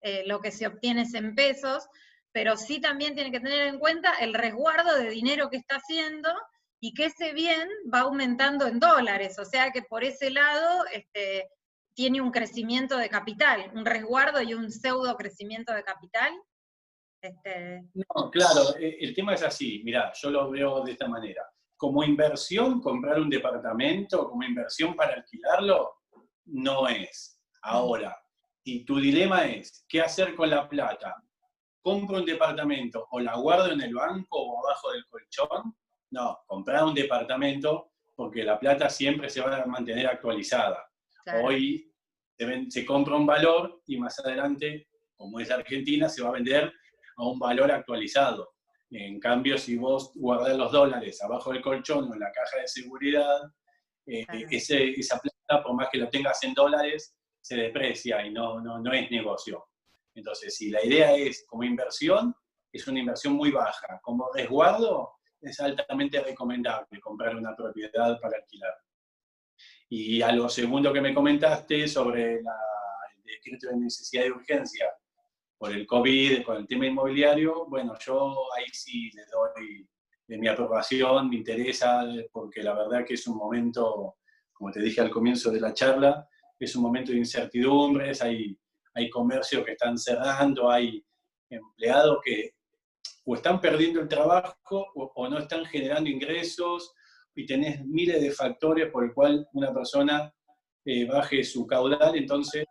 eh, 0.02 0.24
lo 0.28 0.40
que 0.40 0.52
se 0.52 0.68
obtiene 0.68 1.02
es 1.02 1.14
en 1.16 1.34
pesos, 1.34 1.88
pero 2.32 2.58
sí 2.58 2.80
también 2.80 3.16
tiene 3.16 3.32
que 3.32 3.40
tener 3.40 3.68
en 3.68 3.80
cuenta 3.80 4.14
el 4.20 4.36
resguardo 4.36 4.96
de 4.98 5.10
dinero 5.10 5.50
que 5.50 5.58
está 5.58 5.78
haciendo 5.78 6.30
y 6.80 6.94
que 6.94 7.06
ese 7.06 7.34
bien 7.34 7.68
va 7.94 8.02
aumentando 8.02 8.68
en 8.68 8.80
dólares, 8.80 9.38
o 9.40 9.46
sea 9.46 9.72
que 9.72 9.82
por 9.82 10.04
ese 10.04 10.30
lado 10.30 10.86
este, 10.94 11.50
tiene 11.96 12.22
un 12.22 12.32
crecimiento 12.32 12.98
de 12.98 13.10
capital, 13.10 13.72
un 13.74 13.86
resguardo 13.86 14.42
y 14.42 14.54
un 14.54 14.72
pseudo 14.72 15.16
crecimiento 15.16 15.74
de 15.74 15.84
capital? 15.84 16.32
Este... 17.22 17.84
No, 17.96 18.30
claro, 18.30 18.78
eh, 18.80 18.98
el 19.00 19.16
tema 19.16 19.34
es 19.34 19.42
así, 19.42 19.82
mira, 19.84 20.14
yo 20.14 20.30
lo 20.30 20.52
veo 20.52 20.84
de 20.84 20.92
esta 20.92 21.08
manera. 21.08 21.44
Como 21.76 22.04
inversión, 22.04 22.82
comprar 22.82 23.20
un 23.20 23.30
departamento, 23.30 24.30
como 24.30 24.44
inversión 24.44 24.96
para 24.96 25.16
alquilarlo, 25.16 25.96
no 26.46 26.88
es. 26.88 27.42
Ahora, 27.64 28.16
si 28.64 28.86
tu 28.86 29.00
dilema 29.00 29.46
es, 29.46 29.84
¿qué 29.90 30.02
hacer 30.02 30.36
con 30.36 30.50
la 30.50 30.70
plata? 30.70 31.16
¿Compro 31.82 32.18
un 32.18 32.26
departamento 32.26 33.08
o 33.12 33.20
la 33.20 33.36
guardo 33.38 33.72
en 33.72 33.82
el 33.82 33.96
banco 33.96 34.40
o 34.40 34.68
abajo 34.68 34.92
del 34.92 35.06
colchón? 35.08 35.76
No, 36.12 36.40
comprar 36.46 36.84
un 36.84 36.94
departamento 36.94 37.92
porque 38.16 38.44
la 38.44 38.60
plata 38.60 38.90
siempre 38.90 39.30
se 39.30 39.42
va 39.42 39.58
a 39.58 39.66
mantener 39.66 40.08
actualizada. 40.08 40.90
Hoy 41.44 41.92
se, 42.70 42.86
compra 42.86 43.16
un 43.16 43.26
valor 43.26 43.82
y 43.86 43.98
más 43.98 44.18
adelante, 44.20 44.88
como 45.16 45.40
es 45.40 45.52
Argentina, 45.52 46.08
se 46.08 46.24
va 46.24 46.30
a 46.30 46.34
vender 46.34 46.72
a 47.18 47.24
un 47.24 47.38
valor 47.38 47.72
actualizado. 47.72 48.54
En 48.90 49.20
cambio, 49.20 49.58
si 49.58 49.76
vos 49.76 50.14
guardás 50.16 50.58
los 50.58 50.72
dólares 50.72 51.22
abajo 51.22 51.52
del 51.52 51.62
colchón 51.62 52.10
o 52.10 52.14
en 52.14 52.20
la 52.20 52.32
caja 52.32 52.62
de 52.62 52.68
seguridad, 52.68 53.42
eh, 54.06 54.26
esa 54.50 55.20
plata, 55.20 55.64
por 55.64 55.76
más 55.76 55.90
que 55.92 55.98
lo 55.98 56.10
tengas 56.10 56.42
en 56.44 56.54
dólares, 56.54 57.16
se 57.42 57.58
deprecia 57.58 58.26
y 58.26 58.32
no, 58.32 58.62
no, 58.62 58.80
no 58.80 58.94
es 58.94 59.12
negocio. 59.12 59.66
Entonces, 60.16 60.56
si 60.56 60.70
la 60.70 60.84
idea 60.84 61.16
es 61.16 61.46
como 61.48 61.64
inversión, 61.64 62.34
es 62.72 62.88
una 62.88 63.00
inversión 63.00 63.34
muy 63.34 63.52
baja. 63.52 64.00
Como 64.02 64.32
resguardo, 64.34 65.17
es 65.42 65.60
altamente 65.60 66.22
recomendable 66.22 67.00
comprar 67.00 67.36
una 67.36 67.56
propiedad 67.56 68.20
para 68.20 68.38
alquilar. 68.38 68.74
Y 69.90 70.22
a 70.22 70.32
lo 70.32 70.50
segundo 70.50 70.92
que 70.92 71.02
me 71.02 71.14
comentaste 71.14 71.88
sobre 71.88 72.36
el 72.36 72.44
decreto 73.24 73.70
de 73.70 73.78
necesidad 73.78 74.24
de 74.24 74.32
urgencia 74.32 74.88
por 75.58 75.72
el 75.72 75.88
COVID, 75.88 76.44
con 76.44 76.58
el 76.58 76.68
tema 76.68 76.86
inmobiliario, 76.86 77.66
bueno, 77.68 77.98
yo 78.00 78.36
ahí 78.56 78.66
sí 78.72 79.10
le 79.14 79.26
doy 79.26 79.88
mi 80.28 80.48
aprobación, 80.48 81.30
me 81.30 81.38
interesa, 81.38 82.06
porque 82.32 82.62
la 82.62 82.74
verdad 82.74 83.06
que 83.06 83.14
es 83.14 83.26
un 83.28 83.38
momento, 83.38 84.18
como 84.54 84.72
te 84.72 84.82
dije 84.82 85.02
al 85.02 85.10
comienzo 85.10 85.50
de 85.52 85.62
la 85.62 85.74
charla, 85.74 86.28
es 86.60 86.76
un 86.76 86.84
momento 86.84 87.12
de 87.12 87.20
incertidumbres, 87.20 88.22
hay, 88.22 88.58
hay 88.94 89.10
comercios 89.10 89.64
que 89.64 89.72
están 89.72 89.98
cerrando, 89.98 90.70
hay 90.70 91.04
empleados 91.50 92.20
que 92.24 92.57
o 93.30 93.36
están 93.36 93.60
perdiendo 93.60 94.00
el 94.00 94.08
trabajo 94.08 94.88
o 94.94 95.28
no 95.28 95.38
están 95.40 95.66
generando 95.66 96.10
ingresos 96.10 96.94
y 97.36 97.46
tenés 97.46 97.86
miles 97.86 98.22
de 98.22 98.32
factores 98.32 98.90
por 98.90 99.04
el 99.04 99.14
cual 99.14 99.46
una 99.52 99.74
persona 99.74 100.34
eh, 100.86 101.06
baje 101.06 101.44
su 101.44 101.68
caudal, 101.68 102.16
entonces 102.16 102.64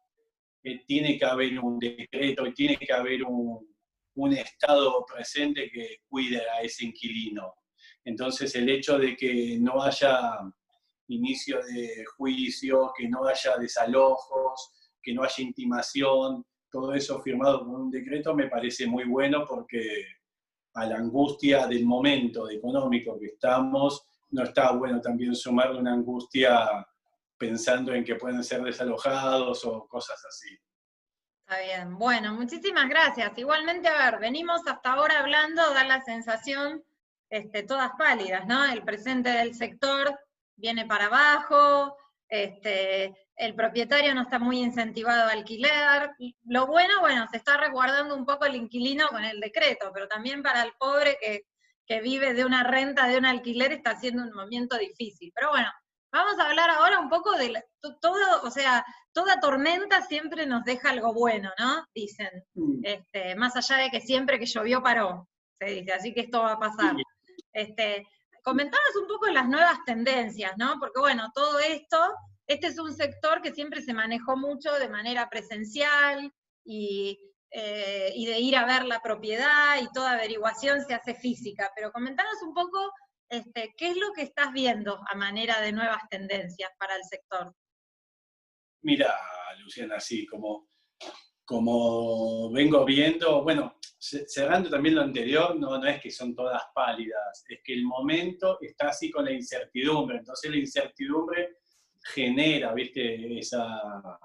eh, 0.65 0.83
tiene 0.87 1.19
que 1.19 1.27
haber 1.27 1.59
un 1.59 1.79
decreto 1.79 2.47
y 2.47 2.55
tiene 2.55 2.79
que 2.79 2.91
haber 2.91 3.23
un, 3.23 3.77
un, 4.15 4.33
Estado 4.33 5.05
presente 5.05 5.71
que 5.71 5.99
cuide 6.09 6.41
a 6.49 6.63
ese 6.63 6.87
inquilino. 6.87 7.53
Entonces 8.03 8.55
el 8.55 8.71
hecho 8.71 8.99
de 8.99 9.15
que 9.15 9.59
no 9.61 9.83
haya 9.83 10.39
inicio 11.09 11.63
de 11.67 12.03
juicio, 12.17 12.93
que 12.97 13.07
no 13.11 13.27
haya 13.27 13.59
desalojos, 13.59 14.73
que 15.03 15.13
no 15.13 15.23
haya 15.23 15.45
intimación, 15.45 16.47
todo 16.71 16.95
eso 16.95 17.21
firmado 17.21 17.61
con 17.61 17.75
un 17.75 17.91
decreto 17.91 18.35
me 18.35 18.49
parece 18.49 18.87
muy 18.87 19.05
bueno 19.05 19.45
porque 19.47 20.16
a 20.77 20.87
la 20.87 20.97
angustia 20.97 21.67
del 21.67 21.85
momento 21.85 22.49
económico 22.51 23.19
que 23.19 23.27
estamos, 23.27 24.05
no 24.31 24.43
está 24.43 24.73
bueno 24.73 25.01
también 25.01 25.35
sumarle 25.35 25.81
una 25.81 25.95
angustia 25.95 26.87
pensando 27.39 27.95
en 27.95 28.05
que 28.05 28.17
pueden 28.17 28.45
ser 28.45 28.63
desalojados 28.63 29.65
o 29.65 29.87
cosas 29.89 30.23
así. 30.27 30.57
Está 31.49 31.61
bien. 31.61 31.97
Bueno, 31.97 32.35
muchísimas 32.35 32.89
gracias. 32.89 33.33
Igualmente, 33.39 33.89
a 33.89 34.11
ver, 34.11 34.21
venimos 34.21 34.61
hasta 34.67 34.93
ahora 34.93 35.21
hablando, 35.21 35.63
da 35.73 35.85
la 35.85 36.03
sensación, 36.03 36.85
este, 37.31 37.63
todas 37.63 37.93
pálidas, 37.97 38.47
¿no? 38.47 38.65
El 38.65 38.83
presente 38.83 39.31
del 39.31 39.55
sector 39.55 40.19
viene 40.57 40.85
para 40.85 41.07
abajo, 41.07 41.97
este, 42.29 43.26
el 43.37 43.55
propietario 43.55 44.15
no 44.15 44.23
está 44.23 44.39
muy 44.39 44.61
incentivado 44.61 45.29
a 45.29 45.33
alquilar. 45.33 46.17
Lo 46.45 46.67
bueno, 46.67 47.01
bueno, 47.01 47.27
se 47.31 47.37
está 47.37 47.57
resguardando 47.57 48.15
un 48.15 48.25
poco 48.25 48.47
el 48.47 48.57
inquilino 48.57 49.09
con 49.09 49.25
el 49.25 49.41
decreto, 49.41 49.91
pero 49.93 50.09
también 50.09 50.43
para 50.43 50.63
el 50.63 50.73
pobre 50.79 51.19
que, 51.21 51.43
que 51.87 52.01
vive 52.01 52.35
de 52.35 52.45
una 52.45 52.65
renta, 52.65 53.07
de 53.07 53.19
un 53.19 53.27
alquiler, 53.27 53.73
está 53.73 53.97
siendo 53.97 54.23
un 54.23 54.33
momento 54.33 54.79
difícil. 54.79 55.33
Pero 55.35 55.51
bueno, 55.51 55.71
vamos 56.11 56.39
a 56.39 56.47
hablar 56.47 56.71
ahora 56.71 56.99
un 56.99 57.09
poco 57.09 57.33
de 57.37 57.63
todo, 58.01 58.43
o 58.43 58.51
sea, 58.51 58.85
toda 59.13 59.39
tormenta 59.41 60.03
siempre 60.03 60.47
nos 60.47 60.65
deja 60.65 60.91
algo 60.91 61.13
bueno, 61.13 61.51
¿no? 61.59 61.85
Dicen, 61.95 62.31
mm. 62.55 62.81
este, 62.83 63.35
más 63.37 63.55
allá 63.57 63.83
de 63.83 63.91
que 63.91 64.01
siempre 64.01 64.39
que 64.39 64.47
llovió 64.47 64.83
paró, 64.83 65.29
se 65.59 65.67
dice, 65.67 65.93
así 65.93 66.15
que 66.15 66.21
esto 66.23 66.43
va 66.43 66.53
a 66.53 66.59
pasar. 66.59 66.97
Este, 67.53 68.07
comentanos 68.43 68.97
un 69.01 69.09
poco 69.09 69.27
las 69.29 69.49
nuevas 69.49 69.79
tendencias, 69.85 70.53
¿no? 70.57 70.77
Porque 70.79 71.01
bueno, 71.01 71.31
todo 71.35 71.59
esto, 71.59 71.99
este 72.47 72.69
es 72.69 72.79
un 72.79 72.95
sector 72.95 73.43
que 73.43 73.53
siempre 73.53 73.83
se 73.83 73.95
manejó 73.95 74.37
mucho 74.37 74.73
de 74.75 74.89
manera 74.89 75.29
presencial 75.29 76.33
y, 76.65 77.19
eh, 77.51 78.13
de 78.15 78.39
ir 78.39 78.57
a 78.57 78.67
ver 78.67 78.85
la 78.85 79.01
propiedad 79.01 79.81
y 79.81 79.91
toda 79.93 80.13
averiguación 80.13 80.85
se 80.85 80.95
hace 80.95 81.15
física, 81.15 81.73
pero 81.75 81.93
comentanos 81.93 82.41
un 82.43 82.55
poco 82.55 82.93
este, 83.29 83.75
qué 83.77 83.91
es 83.91 83.97
lo 83.97 84.13
que 84.13 84.23
estás 84.23 84.53
viendo 84.53 85.01
a 85.09 85.17
manera 85.17 85.61
de 85.61 85.73
nuevas 85.73 86.03
tendencias 86.09 86.71
para 86.79 86.97
el 86.97 87.03
sector. 87.05 87.53
Mira, 88.83 89.13
Luciana, 89.59 89.99
sí, 89.99 90.27
como, 90.27 90.69
como 91.45 92.53
vengo 92.53 92.85
viendo, 92.85 93.43
bueno, 93.43 93.77
cerrando 93.99 94.71
también 94.71 94.95
lo 94.95 95.03
anterior, 95.03 95.57
no, 95.59 95.79
no 95.79 95.87
es 95.87 96.01
que 96.01 96.11
son 96.11 96.35
todas 96.35 96.63
pálidas, 96.73 97.45
es 97.49 97.61
que 97.65 97.75
el 97.75 97.85
momento 97.85 98.59
está 98.61 98.91
así 98.91 99.11
con 99.11 99.25
la 99.25 99.33
incertidumbre, 99.33 100.19
entonces 100.19 100.51
la 100.51 100.59
incertidumbre 100.59 101.57
genera, 102.15 102.73
viste, 102.73 103.39
Esa, 103.39 104.19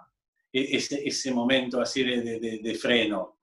e, 0.52 0.78
ese, 0.78 1.08
ese 1.08 1.32
momento 1.32 1.82
así 1.82 2.04
de, 2.04 2.40
de, 2.40 2.76
freno. 2.76 3.40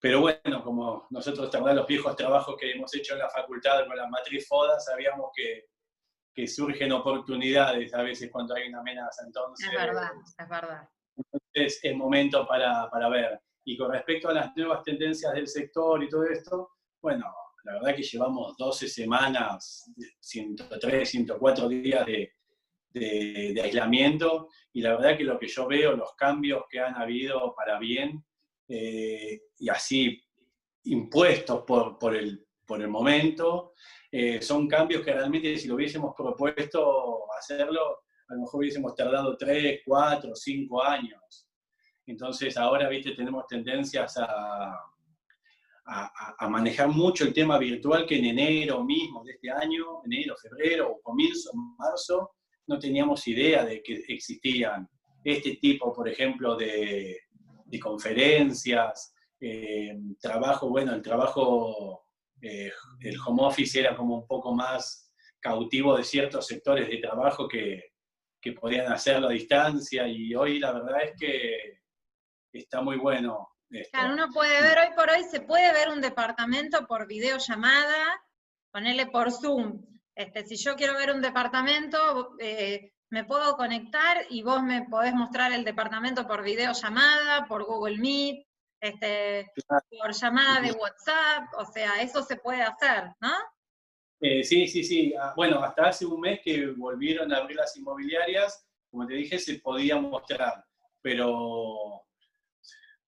Pero 0.00 0.20
bueno, 0.20 0.62
como 0.62 1.06
nosotros, 1.10 1.52
los 1.52 1.86
viejos 1.86 2.14
trabajos 2.16 2.56
que 2.58 2.70
hemos 2.70 2.94
hecho 2.94 3.14
en 3.14 3.20
la 3.20 3.30
facultad 3.30 3.86
con 3.86 3.96
la 3.96 4.08
matriz 4.08 4.46
FODA, 4.46 4.78
sabíamos 4.78 5.30
que 5.34 5.66
que 6.38 6.46
surgen 6.46 6.92
oportunidades 6.92 7.92
a 7.92 8.02
veces 8.02 8.30
cuando 8.30 8.54
hay 8.54 8.68
una 8.68 8.78
amenaza. 8.78 9.24
Entonces, 9.26 9.66
es 9.66 9.74
verdad, 9.74 10.10
es 10.38 10.48
verdad. 10.48 10.88
Entonces 11.16 11.80
es 11.82 11.96
momento 11.96 12.46
para, 12.46 12.88
para 12.88 13.08
ver. 13.08 13.40
Y 13.64 13.76
con 13.76 13.90
respecto 13.90 14.28
a 14.28 14.34
las 14.34 14.56
nuevas 14.56 14.84
tendencias 14.84 15.34
del 15.34 15.48
sector 15.48 16.00
y 16.00 16.08
todo 16.08 16.22
esto, 16.26 16.70
bueno, 17.02 17.24
la 17.64 17.72
verdad 17.72 17.96
que 17.96 18.04
llevamos 18.04 18.56
12 18.56 18.86
semanas, 18.86 19.90
103, 20.20 21.10
104 21.10 21.68
días 21.68 22.06
de, 22.06 22.32
de, 22.98 23.60
aislamiento 23.62 24.48
y 24.72 24.80
la 24.80 24.96
verdad 24.96 25.16
que 25.16 25.24
lo 25.24 25.38
que 25.38 25.48
yo 25.48 25.66
veo, 25.66 25.96
los 25.96 26.14
cambios 26.14 26.64
que 26.70 26.80
han 26.80 26.94
habido 26.94 27.54
para 27.54 27.78
bien 27.78 28.24
eh, 28.68 29.40
y 29.58 29.68
así 29.68 30.22
impuestos 30.84 31.64
por, 31.66 31.98
por, 31.98 32.16
el, 32.16 32.46
por 32.66 32.80
el 32.80 32.88
momento, 32.88 33.72
eh, 34.10 34.40
son 34.40 34.66
cambios 34.68 35.02
que 35.04 35.12
realmente 35.12 35.56
si 35.58 35.68
lo 35.68 35.74
hubiésemos 35.74 36.14
propuesto 36.16 37.30
hacerlo, 37.38 38.00
a 38.28 38.34
lo 38.34 38.40
mejor 38.40 38.60
hubiésemos 38.60 38.94
tardado 38.94 39.36
tres, 39.36 39.80
cuatro, 39.84 40.34
cinco 40.34 40.82
años. 40.82 41.48
Entonces 42.06 42.56
ahora, 42.56 42.88
viste, 42.88 43.12
tenemos 43.12 43.46
tendencias 43.46 44.16
a, 44.16 44.74
a, 45.88 46.48
manejar 46.48 46.88
mucho 46.88 47.24
el 47.24 47.32
tema 47.32 47.58
virtual 47.58 48.06
que 48.06 48.18
en 48.18 48.26
enero 48.26 48.84
mismo 48.84 49.24
de 49.24 49.32
este 49.32 49.50
año, 49.50 50.02
enero, 50.04 50.36
febrero 50.36 50.90
o 50.90 51.00
comienzo, 51.00 51.50
marzo, 51.78 52.32
no 52.68 52.78
teníamos 52.78 53.26
idea 53.26 53.64
de 53.64 53.82
que 53.82 54.04
existían 54.08 54.88
este 55.24 55.56
tipo, 55.56 55.92
por 55.92 56.08
ejemplo, 56.08 56.56
de, 56.56 57.18
de 57.64 57.80
conferencias, 57.80 59.14
eh, 59.40 59.96
trabajo, 60.20 60.68
bueno, 60.68 60.94
el 60.94 61.02
trabajo 61.02 62.04
eh, 62.40 62.70
el 63.00 63.16
home 63.24 63.42
office 63.42 63.80
era 63.80 63.96
como 63.96 64.16
un 64.16 64.26
poco 64.26 64.54
más 64.54 65.12
cautivo 65.40 65.96
de 65.96 66.04
ciertos 66.04 66.46
sectores 66.46 66.88
de 66.88 66.98
trabajo 66.98 67.48
que, 67.48 67.92
que 68.40 68.52
podían 68.52 68.92
hacerlo 68.92 69.28
a 69.28 69.32
distancia 69.32 70.06
y 70.06 70.34
hoy 70.34 70.58
la 70.58 70.72
verdad 70.72 71.02
es 71.04 71.12
que 71.18 71.80
está 72.52 72.80
muy 72.80 72.96
bueno. 72.96 73.48
Claro, 73.92 74.14
uno 74.14 74.28
puede 74.32 74.62
ver 74.62 74.78
hoy 74.78 74.94
por 74.96 75.10
hoy, 75.10 75.24
se 75.24 75.40
puede 75.40 75.72
ver 75.72 75.88
un 75.90 76.00
departamento 76.00 76.86
por 76.86 77.06
videollamada, 77.06 78.22
ponerle 78.70 79.06
por 79.06 79.30
Zoom. 79.30 79.82
Este, 80.18 80.44
si 80.44 80.56
yo 80.56 80.74
quiero 80.74 80.94
ver 80.94 81.12
un 81.12 81.22
departamento, 81.22 82.34
eh, 82.40 82.90
me 83.10 83.22
puedo 83.22 83.56
conectar 83.56 84.26
y 84.28 84.42
vos 84.42 84.60
me 84.64 84.82
podés 84.82 85.14
mostrar 85.14 85.52
el 85.52 85.64
departamento 85.64 86.26
por 86.26 86.42
videollamada, 86.42 87.46
por 87.46 87.62
Google 87.64 87.98
Meet, 87.98 88.44
este, 88.80 89.52
por 89.64 90.12
llamada 90.12 90.60
de 90.60 90.72
WhatsApp, 90.72 91.54
o 91.56 91.64
sea, 91.66 92.02
eso 92.02 92.24
se 92.24 92.34
puede 92.34 92.62
hacer, 92.62 93.04
¿no? 93.20 93.30
Eh, 94.20 94.42
sí, 94.42 94.66
sí, 94.66 94.82
sí. 94.82 95.14
Ah, 95.16 95.34
bueno, 95.36 95.62
hasta 95.62 95.86
hace 95.86 96.04
un 96.04 96.20
mes 96.20 96.40
que 96.42 96.66
volvieron 96.66 97.32
a 97.32 97.36
abrir 97.36 97.56
las 97.56 97.76
inmobiliarias, 97.76 98.66
como 98.90 99.06
te 99.06 99.14
dije, 99.14 99.38
se 99.38 99.60
podía 99.60 100.00
mostrar, 100.00 100.64
pero, 101.00 102.06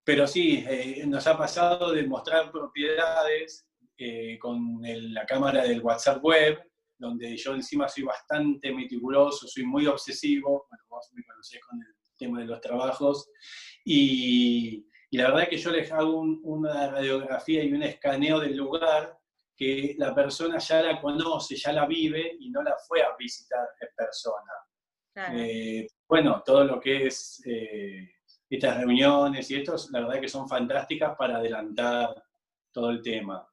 pero 0.03 0.27
sí, 0.27 0.63
eh, 0.69 1.03
nos 1.07 1.25
ha 1.25 1.35
pasado 1.35 1.91
de 1.91 2.03
mostrar 2.03 2.51
propiedades 2.51 3.67
eh, 3.97 4.37
con 4.37 4.79
la 4.83 5.25
cámara 5.25 5.63
del 5.63 5.81
WhatsApp 5.81 6.23
web, 6.23 6.68
donde 6.99 7.35
yo 7.37 7.55
encima 7.55 7.87
soy 7.87 8.03
bastante 8.03 8.71
meticuloso, 8.71 9.47
soy 9.47 9.65
muy 9.65 9.87
obsesivo, 9.87 10.67
bueno, 10.69 10.83
vos 10.89 11.09
me 11.13 11.23
conocés 11.23 11.59
con 11.61 11.79
el 11.79 11.87
tema 12.17 12.39
de 12.39 12.45
los 12.45 12.61
trabajos, 12.61 13.29
y, 13.83 14.85
y 15.09 15.17
la 15.17 15.25
verdad 15.25 15.43
es 15.43 15.49
que 15.49 15.57
yo 15.57 15.71
les 15.71 15.91
hago 15.91 16.19
una 16.19 16.91
radiografía 16.91 17.63
y 17.63 17.73
un 17.73 17.83
escaneo 17.83 18.39
del 18.39 18.55
lugar 18.57 19.17
que 19.59 19.95
la 19.97 20.15
persona 20.15 20.57
ya 20.57 20.81
la 20.81 21.01
conoce, 21.01 21.55
ya 21.57 21.73
la 21.73 21.85
vive 21.85 22.37
y 22.39 22.49
no 22.49 22.63
la 22.63 22.75
fue 22.87 23.01
a 23.01 23.15
visitar 23.17 23.67
en 23.81 23.89
persona. 23.95 24.53
Eh, 25.33 25.85
bueno, 26.07 26.41
todo 26.45 26.63
lo 26.63 26.79
que 26.79 27.07
es 27.07 27.41
eh, 27.45 28.09
estas 28.49 28.77
reuniones 28.77 29.51
y 29.51 29.55
estos, 29.55 29.91
la 29.91 29.99
verdad 29.99 30.21
que 30.21 30.29
son 30.29 30.47
fantásticas 30.47 31.13
para 31.17 31.37
adelantar 31.37 32.23
todo 32.71 32.89
el 32.91 33.01
tema. 33.01 33.45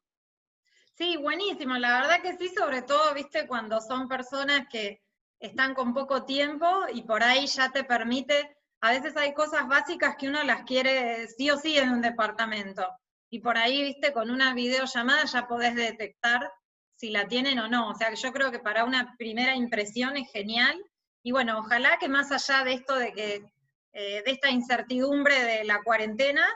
Sí, 0.96 1.16
buenísimo. 1.16 1.76
La 1.76 2.00
verdad 2.00 2.22
que 2.22 2.36
sí, 2.36 2.48
sobre 2.48 2.82
todo, 2.82 3.12
viste, 3.14 3.46
cuando 3.46 3.80
son 3.80 4.08
personas 4.08 4.66
que 4.70 5.02
están 5.38 5.74
con 5.74 5.92
poco 5.92 6.24
tiempo 6.24 6.66
y 6.92 7.02
por 7.02 7.22
ahí 7.22 7.46
ya 7.46 7.70
te 7.70 7.84
permite 7.84 8.56
a 8.80 8.90
veces 8.90 9.16
hay 9.16 9.32
cosas 9.34 9.66
básicas 9.68 10.16
que 10.16 10.28
uno 10.28 10.42
las 10.42 10.62
quiere 10.62 11.26
sí 11.28 11.50
o 11.50 11.58
sí 11.58 11.76
en 11.76 11.90
un 11.90 12.00
departamento. 12.00 12.86
Y 13.30 13.40
por 13.40 13.58
ahí, 13.58 13.82
viste, 13.82 14.12
con 14.12 14.30
una 14.30 14.54
videollamada 14.54 15.24
ya 15.24 15.48
podés 15.48 15.74
detectar 15.74 16.50
si 16.94 17.10
la 17.10 17.26
tienen 17.26 17.58
o 17.58 17.68
no. 17.68 17.88
O 17.88 17.94
sea, 17.94 18.14
yo 18.14 18.32
creo 18.32 18.50
que 18.50 18.58
para 18.58 18.84
una 18.84 19.14
primera 19.18 19.54
impresión 19.56 20.16
es 20.16 20.30
genial. 20.30 20.80
Y 21.22 21.32
bueno, 21.32 21.58
ojalá 21.58 21.98
que 21.98 22.08
más 22.08 22.30
allá 22.30 22.64
de 22.64 22.74
esto 22.74 22.94
de 22.94 23.12
que, 23.12 23.44
eh, 23.92 24.22
de 24.24 24.30
esta 24.30 24.50
incertidumbre 24.50 25.42
de 25.42 25.64
la 25.64 25.82
cuarentena, 25.82 26.46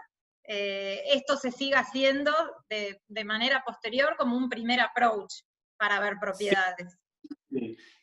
eh, 0.53 1.03
esto 1.13 1.37
se 1.37 1.53
siga 1.53 1.81
haciendo 1.81 2.33
de, 2.69 3.25
manera 3.25 3.63
posterior 3.65 4.17
como 4.17 4.37
un 4.37 4.49
primer 4.49 4.81
approach 4.81 5.43
para 5.79 6.01
ver 6.01 6.15
propiedades. 6.21 6.99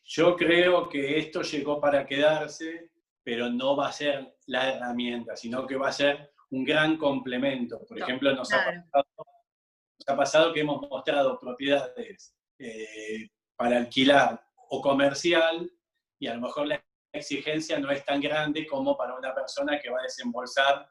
Yo 0.06 0.38
creo 0.38 0.88
que 0.88 1.20
esto 1.20 1.42
llegó 1.42 1.82
para 1.82 2.06
quedarse 2.06 2.90
pero 3.28 3.50
no 3.50 3.76
va 3.76 3.90
a 3.90 3.92
ser 3.92 4.38
la 4.46 4.70
herramienta, 4.70 5.36
sino 5.36 5.68
que 5.68 5.76
va 5.76 5.90
a 5.90 5.92
ser 5.92 6.32
un 6.52 6.64
gran 6.64 6.96
complemento. 6.96 7.86
Por 7.86 8.00
ejemplo, 8.00 8.34
nos, 8.34 8.50
ha 8.54 10.16
pasado, 10.16 10.54
que 10.54 10.62
hemos 10.62 10.90
mostrado 10.90 11.38
propiedades 11.38 12.34
eh, 12.58 13.28
para 13.58 13.80
alquilar 13.80 14.42
o 14.70 14.82
comercial 14.82 15.70
y 16.18 16.28
a 16.28 16.36
lo 16.36 16.40
mejor 16.40 16.68
la 16.68 16.82
exigencia 17.12 17.78
no 17.80 17.92
es 17.92 18.06
tan 18.06 18.22
grande 18.22 18.66
como 18.66 18.96
para 18.96 19.16
una 19.16 19.36
persona 19.36 19.78
que 19.78 19.90
va 19.90 20.00
a 20.00 20.04
desembolsar 20.04 20.90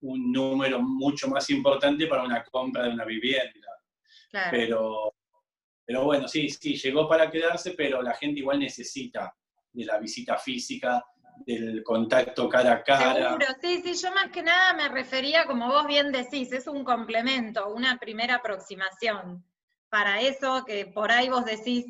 un 0.00 0.32
número 0.32 0.80
mucho 0.80 1.28
más 1.28 1.48
importante 1.50 2.06
para 2.06 2.22
una 2.22 2.44
compra 2.44 2.84
de 2.84 2.90
una 2.90 3.04
vivienda. 3.04 3.68
Pero, 4.50 5.14
pero 5.84 6.04
bueno, 6.04 6.28
sí, 6.28 6.48
sí, 6.50 6.76
llegó 6.76 7.08
para 7.08 7.30
quedarse, 7.30 7.72
pero 7.72 8.02
la 8.02 8.14
gente 8.14 8.40
igual 8.40 8.58
necesita 8.60 9.34
de 9.72 9.84
la 9.84 9.98
visita 9.98 10.36
física, 10.36 11.04
del 11.46 11.82
contacto 11.82 12.48
cara 12.48 12.72
a 12.72 12.82
cara. 12.82 13.14
Seguro, 13.14 13.46
sí, 13.60 13.82
sí, 13.82 13.94
yo 13.94 14.12
más 14.12 14.30
que 14.30 14.42
nada 14.42 14.74
me 14.74 14.88
refería, 14.88 15.46
como 15.46 15.68
vos 15.68 15.86
bien 15.86 16.12
decís, 16.12 16.52
es 16.52 16.66
un 16.66 16.84
complemento, 16.84 17.72
una 17.72 17.98
primera 17.98 18.36
aproximación. 18.36 19.44
Para 19.88 20.20
eso 20.20 20.64
que 20.66 20.86
por 20.86 21.10
ahí 21.10 21.28
vos 21.28 21.44
decís, 21.44 21.86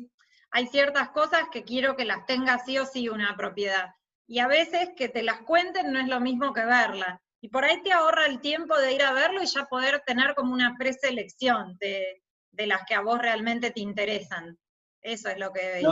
hay 0.51 0.67
ciertas 0.67 1.09
cosas 1.09 1.43
que 1.51 1.63
quiero 1.63 1.95
que 1.95 2.05
las 2.05 2.25
tenga 2.25 2.59
sí 2.59 2.77
o 2.77 2.85
sí 2.85 3.09
una 3.09 3.35
propiedad. 3.35 3.93
Y 4.27 4.39
a 4.39 4.47
veces 4.47 4.89
que 4.95 5.09
te 5.09 5.23
las 5.23 5.41
cuenten 5.41 5.91
no 5.91 5.99
es 5.99 6.07
lo 6.07 6.19
mismo 6.19 6.53
que 6.53 6.63
verla. 6.63 7.21
Y 7.41 7.49
por 7.49 7.63
ahí 7.63 7.81
te 7.81 7.91
ahorra 7.91 8.25
el 8.25 8.41
tiempo 8.41 8.77
de 8.77 8.93
ir 8.93 9.01
a 9.01 9.13
verlo 9.13 9.41
y 9.41 9.45
ya 9.45 9.65
poder 9.65 10.01
tener 10.05 10.35
como 10.35 10.53
una 10.53 10.75
preselección 10.77 11.77
de, 11.79 12.21
de 12.51 12.67
las 12.67 12.83
que 12.85 12.95
a 12.95 13.01
vos 13.01 13.19
realmente 13.19 13.71
te 13.71 13.79
interesan. 13.79 14.57
Eso 15.01 15.29
es 15.29 15.37
lo 15.37 15.51
que 15.53 15.65
veía. 15.67 15.89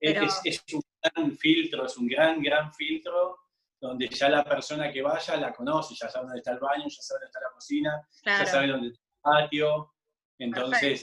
es, 0.00 0.64
un 0.72 0.82
gran 1.02 1.36
filtro, 1.36 1.86
es 1.86 1.96
un 1.96 2.08
gran, 2.08 2.42
gran 2.42 2.74
filtro 2.74 3.38
donde 3.80 4.08
ya 4.08 4.28
la 4.28 4.42
persona 4.42 4.90
que 4.90 5.02
vaya 5.02 5.36
la 5.36 5.52
conoce, 5.52 5.94
ya 5.94 6.08
sabe 6.08 6.26
dónde 6.26 6.38
está 6.38 6.52
el 6.52 6.58
baño, 6.58 6.84
ya 6.88 7.02
sabe 7.02 7.18
dónde 7.18 7.26
está 7.26 7.40
la 7.40 7.52
cocina, 7.52 8.08
ya 8.24 8.46
sabe 8.46 8.66
dónde 8.68 8.88
está 8.88 9.00
el 9.00 9.20
patio. 9.20 9.92
Entonces, 10.38 11.00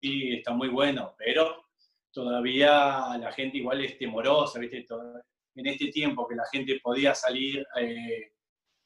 sí, 0.00 0.34
está 0.34 0.52
muy 0.52 0.68
bueno, 0.68 1.14
pero 1.18 1.66
todavía 2.10 3.18
la 3.18 3.32
gente 3.32 3.58
igual 3.58 3.84
es 3.84 3.98
temorosa, 3.98 4.58
¿viste? 4.58 4.86
en 5.56 5.66
este 5.66 5.88
tiempo 5.88 6.26
que 6.26 6.34
la 6.34 6.46
gente 6.46 6.80
podía 6.82 7.14
salir 7.14 7.66
eh, 7.78 8.32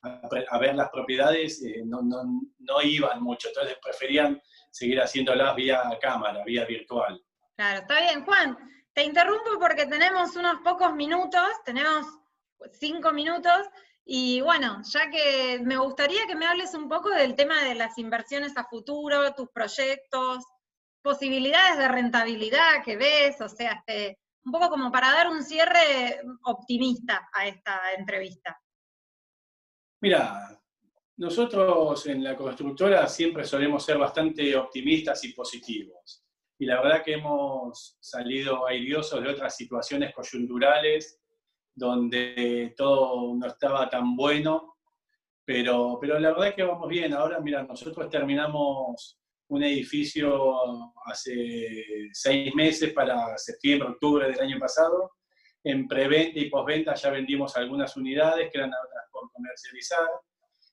a, 0.02 0.58
ver 0.58 0.74
las 0.74 0.90
propiedades, 0.90 1.62
eh, 1.62 1.82
no, 1.84 2.02
no, 2.02 2.22
no, 2.58 2.82
iban 2.82 3.22
mucho, 3.22 3.48
entonces 3.48 3.76
preferían 3.82 4.40
seguir 4.70 5.00
haciéndolas 5.00 5.54
vía 5.56 5.82
cámara, 6.00 6.42
vía 6.44 6.64
virtual. 6.64 7.22
Claro, 7.56 7.80
está 7.80 8.00
bien. 8.00 8.24
Juan, 8.24 8.56
te 8.94 9.04
interrumpo 9.04 9.58
porque 9.60 9.86
tenemos 9.86 10.36
unos 10.36 10.60
pocos 10.62 10.94
minutos, 10.94 11.48
tenemos 11.64 12.06
cinco 12.72 13.12
minutos, 13.12 13.68
y 14.04 14.40
bueno, 14.40 14.82
ya 14.84 15.10
que 15.10 15.60
me 15.62 15.76
gustaría 15.76 16.26
que 16.26 16.34
me 16.34 16.46
hables 16.46 16.74
un 16.74 16.88
poco 16.88 17.10
del 17.10 17.34
tema 17.34 17.62
de 17.62 17.74
las 17.74 17.98
inversiones 17.98 18.56
a 18.56 18.64
futuro, 18.64 19.34
tus 19.34 19.48
proyectos, 19.50 20.44
posibilidades 21.02 21.78
de 21.78 21.88
rentabilidad 21.88 22.82
que 22.84 22.96
ves, 22.96 23.40
o 23.40 23.48
sea, 23.48 23.72
este, 23.72 24.18
un 24.44 24.52
poco 24.52 24.70
como 24.70 24.90
para 24.90 25.12
dar 25.12 25.28
un 25.28 25.42
cierre 25.42 26.20
optimista 26.44 27.28
a 27.32 27.46
esta 27.46 27.92
entrevista. 27.96 28.60
Mira, 30.02 30.58
nosotros 31.18 32.06
en 32.06 32.24
la 32.24 32.34
constructora 32.34 33.06
siempre 33.06 33.44
solemos 33.44 33.84
ser 33.84 33.98
bastante 33.98 34.56
optimistas 34.56 35.22
y 35.24 35.34
positivos. 35.34 36.24
Y 36.58 36.64
la 36.64 36.80
verdad 36.80 37.02
que 37.04 37.14
hemos 37.14 37.98
salido 38.00 38.66
airiosos 38.66 39.22
de 39.22 39.28
otras 39.28 39.54
situaciones 39.54 40.14
coyunturales 40.14 41.20
donde 41.74 42.74
todo 42.76 43.34
no 43.34 43.46
estaba 43.46 43.88
tan 43.88 44.16
bueno, 44.16 44.76
pero, 45.44 45.98
pero 46.00 46.18
la 46.18 46.32
verdad 46.32 46.54
que 46.54 46.62
vamos 46.62 46.88
bien. 46.88 47.12
Ahora, 47.12 47.40
mira, 47.40 47.62
nosotros 47.62 48.08
terminamos 48.08 49.18
un 49.48 49.62
edificio 49.62 50.94
hace 51.04 52.08
seis 52.12 52.54
meses 52.54 52.92
para 52.94 53.36
septiembre, 53.36 53.90
octubre 53.90 54.30
del 54.30 54.40
año 54.40 54.58
pasado. 54.58 55.12
En 55.62 55.86
preventa 55.86 56.38
y 56.38 56.48
postventa 56.48 56.94
ya 56.94 57.10
vendimos 57.10 57.56
algunas 57.56 57.94
unidades 57.96 58.48
que 58.50 58.58
eran 58.58 58.70
otras 58.70 59.09
por 59.20 59.30
comercializar. 59.32 60.08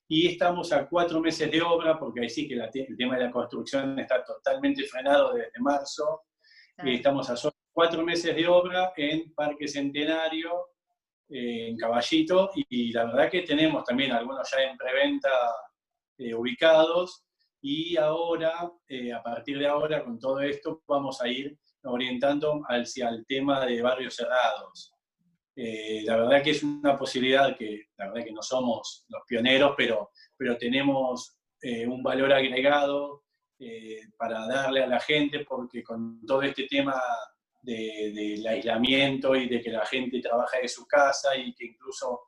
Y 0.08 0.28
estamos 0.28 0.72
a 0.72 0.88
cuatro 0.88 1.20
meses 1.20 1.52
de 1.52 1.62
obra, 1.62 2.00
porque 2.00 2.22
ahí 2.22 2.30
sí 2.30 2.48
que 2.48 2.56
el 2.56 2.98
tema 2.98 3.18
de 3.18 3.26
la 3.26 3.32
construcción 3.32 4.00
está 4.00 4.24
totalmente 4.24 4.84
frenado 4.86 5.34
desde 5.34 5.60
marzo, 5.60 6.22
y 6.84 6.96
estamos 6.96 7.30
a 7.30 7.36
solo 7.36 7.56
cuatro 7.74 8.04
meses 8.04 8.36
de 8.36 8.48
obra 8.48 8.94
en 8.96 9.34
Parque 9.34 9.68
Centenario, 9.68 10.68
eh, 11.30 11.70
en 11.70 11.78
Caballito, 11.78 12.52
y, 12.56 12.94
la 12.94 13.06
verdad 13.06 13.30
que 13.30 13.42
tenemos 13.42 13.84
también 13.84 14.12
algunos 14.12 14.50
ya 14.50 14.64
en 14.64 14.78
preventa 14.78 15.30
eh, 16.18 16.34
ubicados, 16.34 17.26
y 17.62 17.98
ahora, 17.98 18.72
eh, 18.88 19.12
a 19.12 19.22
partir 19.22 19.60
de 19.60 19.68
ahora, 19.68 20.04
con 20.04 20.18
todo 20.20 20.40
esto, 20.40 20.84
vamos 20.88 21.22
a 21.22 21.28
ir 21.28 21.58
orientando 21.84 22.62
hacia 22.68 23.10
el 23.10 23.26
tema 23.26 23.66
de 23.66 23.82
barrios 23.82 24.16
cerrados. 24.16 24.94
Eh, 25.60 26.04
la 26.04 26.18
verdad 26.18 26.44
que 26.44 26.52
es 26.52 26.62
una 26.62 26.96
posibilidad 26.96 27.58
que, 27.58 27.88
la 27.98 28.10
verdad 28.10 28.26
que 28.26 28.32
no 28.32 28.44
somos 28.44 29.06
los 29.10 29.24
pioneros, 29.28 29.74
pero, 29.76 30.12
pero 30.38 30.56
tenemos 30.56 31.36
eh, 31.64 31.88
un 31.88 32.04
valor 32.04 32.32
agregado 32.32 33.24
eh, 33.58 34.02
para 34.16 34.46
darle 34.46 34.84
a 34.84 34.88
la 34.88 35.00
gente, 35.00 35.44
porque 35.46 35.82
con 35.82 36.24
todo 36.28 36.44
este 36.44 36.68
tema 36.68 37.02
del 37.60 38.46
aislamiento 38.46 39.36
y 39.36 39.50
de 39.50 39.60
que 39.60 39.72
la 39.72 39.86
gente 39.88 40.22
trabaja 40.22 40.60
de 40.60 40.68
su 40.68 40.86
casa 40.86 41.36
y 41.36 41.54
que 41.56 41.66
incluso 41.66 42.28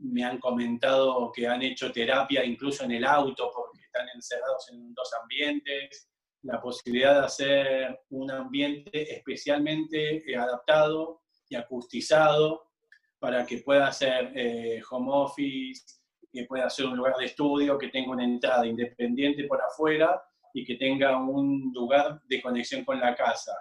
me 0.00 0.24
han 0.24 0.38
comentado 0.38 1.30
que 1.32 1.46
han 1.46 1.62
hecho 1.62 1.92
terapia 1.92 2.44
incluso 2.44 2.84
en 2.84 2.90
el 2.90 3.04
auto 3.06 3.50
porque 3.54 3.80
están 3.80 4.06
encerrados 4.12 4.68
en 4.72 4.92
dos 4.92 5.08
ambientes, 5.22 6.10
la 6.42 6.60
posibilidad 6.60 7.20
de 7.20 7.26
hacer 7.26 8.00
un 8.10 8.30
ambiente 8.30 9.14
especialmente 9.14 10.22
adaptado 10.36 11.22
y 11.48 11.56
acustizado 11.56 12.66
para 13.18 13.46
que 13.46 13.58
pueda 13.58 13.88
hacer 13.88 14.32
eh, 14.34 14.82
home 14.90 15.10
office, 15.10 15.82
que 16.32 16.44
pueda 16.44 16.68
ser 16.68 16.86
un 16.86 16.96
lugar 16.96 17.16
de 17.16 17.26
estudio, 17.26 17.78
que 17.78 17.88
tenga 17.88 18.10
una 18.10 18.24
entrada 18.24 18.66
independiente 18.66 19.44
por 19.44 19.60
afuera 19.60 20.22
y 20.52 20.64
que 20.64 20.76
tenga 20.76 21.16
un 21.18 21.72
lugar 21.74 22.20
de 22.24 22.42
conexión 22.42 22.84
con 22.84 23.00
la 23.00 23.14
casa. 23.14 23.52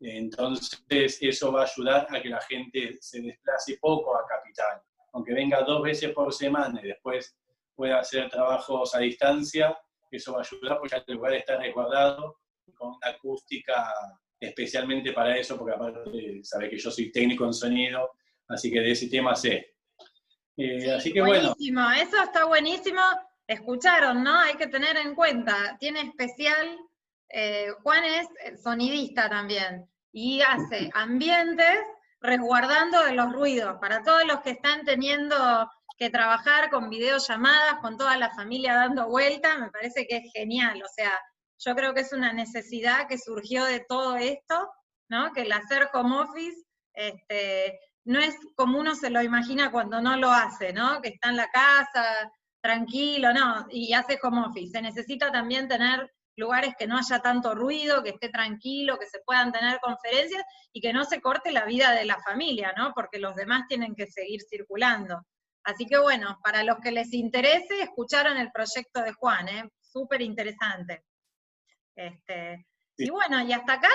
Entonces, 0.00 1.18
eso 1.20 1.52
va 1.52 1.62
a 1.62 1.64
ayudar 1.64 2.06
a 2.10 2.20
que 2.20 2.28
la 2.28 2.40
gente 2.42 2.98
se 3.00 3.20
desplace 3.22 3.78
poco 3.80 4.16
a 4.16 4.26
capital. 4.26 4.82
Aunque 5.12 5.32
venga 5.32 5.62
dos 5.62 5.82
veces 5.82 6.12
por 6.12 6.32
semana 6.32 6.80
y 6.82 6.88
después 6.88 7.36
pueda 7.74 8.00
hacer 8.00 8.28
trabajos 8.30 8.94
a 8.94 8.98
distancia, 8.98 9.76
eso 10.10 10.32
va 10.32 10.38
a 10.38 10.42
ayudar 10.42 10.78
porque 10.78 11.02
el 11.06 11.14
lugar 11.14 11.34
está 11.34 11.56
resguardado 11.56 12.38
con 12.74 12.88
una 12.90 13.08
acústica 13.08 13.92
especialmente 14.38 15.12
para 15.12 15.36
eso, 15.36 15.56
porque 15.56 15.74
aparte 15.74 16.42
sabe 16.42 16.68
que 16.70 16.78
yo 16.78 16.90
soy 16.90 17.10
técnico 17.10 17.44
en 17.44 17.54
sonido, 17.54 18.12
así 18.48 18.70
que 18.70 18.80
de 18.80 18.90
ese 18.92 19.08
tema 19.08 19.34
sé. 19.34 19.74
Eh, 20.56 20.92
así 20.92 21.12
que 21.12 21.20
buenísimo, 21.20 21.90
eso 21.90 22.22
está 22.22 22.44
buenísimo. 22.44 23.00
Escucharon, 23.46 24.22
¿no? 24.24 24.38
Hay 24.40 24.54
que 24.54 24.66
tener 24.66 24.96
en 24.96 25.14
cuenta, 25.14 25.76
tiene 25.78 26.00
especial, 26.00 26.78
eh, 27.28 27.68
Juan 27.82 28.04
es 28.04 28.62
sonidista 28.62 29.28
también, 29.28 29.88
y 30.12 30.40
hace 30.40 30.90
ambientes 30.94 31.78
resguardando 32.20 33.04
de 33.04 33.12
los 33.12 33.32
ruidos, 33.32 33.76
para 33.80 34.02
todos 34.02 34.24
los 34.26 34.40
que 34.40 34.50
están 34.50 34.84
teniendo 34.84 35.36
que 35.98 36.10
trabajar 36.10 36.70
con 36.70 36.90
videollamadas, 36.90 37.80
con 37.80 37.96
toda 37.96 38.16
la 38.16 38.30
familia 38.34 38.74
dando 38.74 39.08
vuelta, 39.08 39.56
me 39.58 39.70
parece 39.70 40.06
que 40.06 40.16
es 40.16 40.32
genial, 40.32 40.82
o 40.82 40.88
sea, 40.88 41.12
yo 41.58 41.74
creo 41.74 41.94
que 41.94 42.00
es 42.00 42.12
una 42.12 42.32
necesidad 42.32 43.08
que 43.08 43.18
surgió 43.18 43.64
de 43.64 43.80
todo 43.88 44.16
esto, 44.16 44.70
¿no? 45.08 45.32
Que 45.32 45.42
el 45.42 45.52
hacer 45.52 45.88
home 45.92 46.16
office 46.18 46.66
este, 46.94 47.78
no 48.04 48.20
es 48.20 48.36
como 48.54 48.78
uno 48.78 48.94
se 48.94 49.10
lo 49.10 49.22
imagina 49.22 49.70
cuando 49.70 50.00
no 50.00 50.16
lo 50.16 50.30
hace, 50.30 50.72
¿no? 50.72 51.00
Que 51.02 51.08
está 51.10 51.30
en 51.30 51.36
la 51.36 51.48
casa, 51.48 52.32
tranquilo, 52.60 53.32
no, 53.32 53.66
y 53.70 53.92
hace 53.92 54.18
home 54.22 54.46
office. 54.46 54.72
Se 54.72 54.82
necesita 54.82 55.30
también 55.30 55.68
tener 55.68 56.10
lugares 56.36 56.74
que 56.78 56.86
no 56.86 56.98
haya 56.98 57.20
tanto 57.20 57.54
ruido, 57.54 58.02
que 58.02 58.10
esté 58.10 58.28
tranquilo, 58.28 58.98
que 58.98 59.06
se 59.06 59.20
puedan 59.24 59.52
tener 59.52 59.80
conferencias 59.80 60.44
y 60.72 60.80
que 60.80 60.92
no 60.92 61.04
se 61.04 61.20
corte 61.20 61.50
la 61.50 61.64
vida 61.64 61.92
de 61.92 62.04
la 62.04 62.20
familia, 62.20 62.74
¿no? 62.76 62.92
Porque 62.94 63.18
los 63.18 63.34
demás 63.34 63.64
tienen 63.68 63.94
que 63.94 64.06
seguir 64.06 64.40
circulando. 64.48 65.22
Así 65.64 65.86
que 65.86 65.98
bueno, 65.98 66.38
para 66.44 66.62
los 66.62 66.78
que 66.78 66.92
les 66.92 67.12
interese, 67.12 67.80
escucharon 67.80 68.36
el 68.36 68.52
proyecto 68.52 69.02
de 69.02 69.12
Juan, 69.12 69.48
¿eh? 69.48 69.68
Súper 69.80 70.22
interesante. 70.22 71.02
Este, 71.96 72.66
y 72.98 73.10
bueno, 73.10 73.42
y 73.42 73.52
hasta 73.52 73.74
acá 73.74 73.88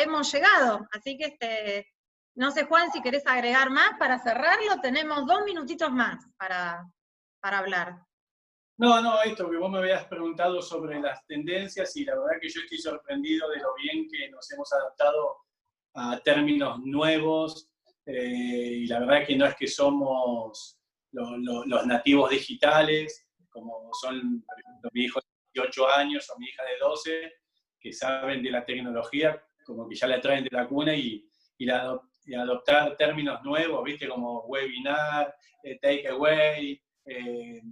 hemos 0.00 0.30
llegado, 0.30 0.86
así 0.92 1.16
que 1.16 1.24
este, 1.24 1.88
no 2.36 2.50
sé 2.50 2.64
Juan 2.64 2.92
si 2.92 3.00
querés 3.00 3.26
agregar 3.26 3.70
más 3.70 3.98
para 3.98 4.18
cerrarlo, 4.18 4.80
tenemos 4.82 5.26
dos 5.26 5.42
minutitos 5.44 5.90
más 5.90 6.24
para, 6.36 6.86
para 7.40 7.58
hablar. 7.58 7.98
No, 8.78 9.00
no, 9.00 9.22
esto 9.22 9.50
que 9.50 9.56
vos 9.56 9.70
me 9.70 9.78
habías 9.78 10.04
preguntado 10.04 10.60
sobre 10.60 11.00
las 11.00 11.26
tendencias 11.26 11.96
y 11.96 12.04
la 12.04 12.14
verdad 12.14 12.38
que 12.40 12.50
yo 12.50 12.60
estoy 12.60 12.78
sorprendido 12.78 13.48
de 13.48 13.56
lo 13.56 13.74
bien 13.74 14.06
que 14.06 14.28
nos 14.28 14.50
hemos 14.52 14.70
adaptado 14.70 15.36
a 15.94 16.20
términos 16.20 16.78
nuevos 16.84 17.70
eh, 18.04 18.80
y 18.82 18.86
la 18.86 19.00
verdad 19.00 19.26
que 19.26 19.34
no 19.34 19.46
es 19.46 19.56
que 19.56 19.66
somos 19.66 20.78
los 21.10 21.86
nativos 21.86 22.28
digitales, 22.28 23.26
como 23.48 23.90
son, 23.94 24.42
por 24.42 24.60
ejemplo, 24.60 24.90
mi 24.92 25.04
hijo 25.04 25.20
de 25.20 25.26
18 25.54 25.88
años 25.94 26.30
o 26.30 26.38
mi 26.38 26.46
hija 26.46 26.62
de 26.64 26.78
12, 26.78 27.32
saben 27.92 28.42
de 28.42 28.50
la 28.50 28.64
tecnología, 28.64 29.42
como 29.64 29.88
que 29.88 29.94
ya 29.94 30.06
la 30.06 30.20
traen 30.20 30.44
de 30.44 30.50
la 30.50 30.66
cuna 30.66 30.94
y, 30.94 31.28
y, 31.58 31.68
adoptar 31.70 32.96
términos 32.96 33.40
nuevos, 33.44 33.84
¿viste? 33.84 34.08
Como 34.08 34.40
webinar, 34.46 35.34
eh, 35.62 35.78
takeaway, 35.80 36.80
eh, 37.04 37.62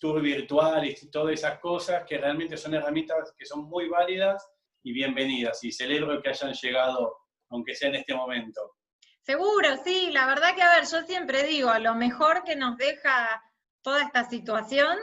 tour 0.00 0.22
virtual 0.22 0.86
y 0.86 0.94
todas 1.10 1.34
esas 1.34 1.58
cosas 1.58 2.04
que 2.06 2.18
realmente 2.18 2.56
son 2.56 2.74
herramientas 2.74 3.34
que 3.36 3.44
son 3.44 3.64
muy 3.64 3.88
válidas 3.88 4.46
y 4.82 4.92
bienvenidas. 4.92 5.62
Y 5.64 5.72
celebro 5.72 6.22
que 6.22 6.30
hayan 6.30 6.52
llegado, 6.54 7.16
aunque 7.50 7.74
sea 7.74 7.88
en 7.88 7.96
este 7.96 8.14
momento. 8.14 8.76
Seguro, 9.22 9.76
sí, 9.84 10.10
la 10.10 10.26
verdad 10.26 10.54
que, 10.54 10.62
a 10.62 10.76
ver, 10.76 10.84
yo 10.84 11.02
siempre 11.02 11.44
digo, 11.44 11.72
lo 11.78 11.94
mejor 11.94 12.42
que 12.44 12.56
nos 12.56 12.76
deja 12.76 13.42
toda 13.82 14.02
esta 14.02 14.28
situación 14.28 14.98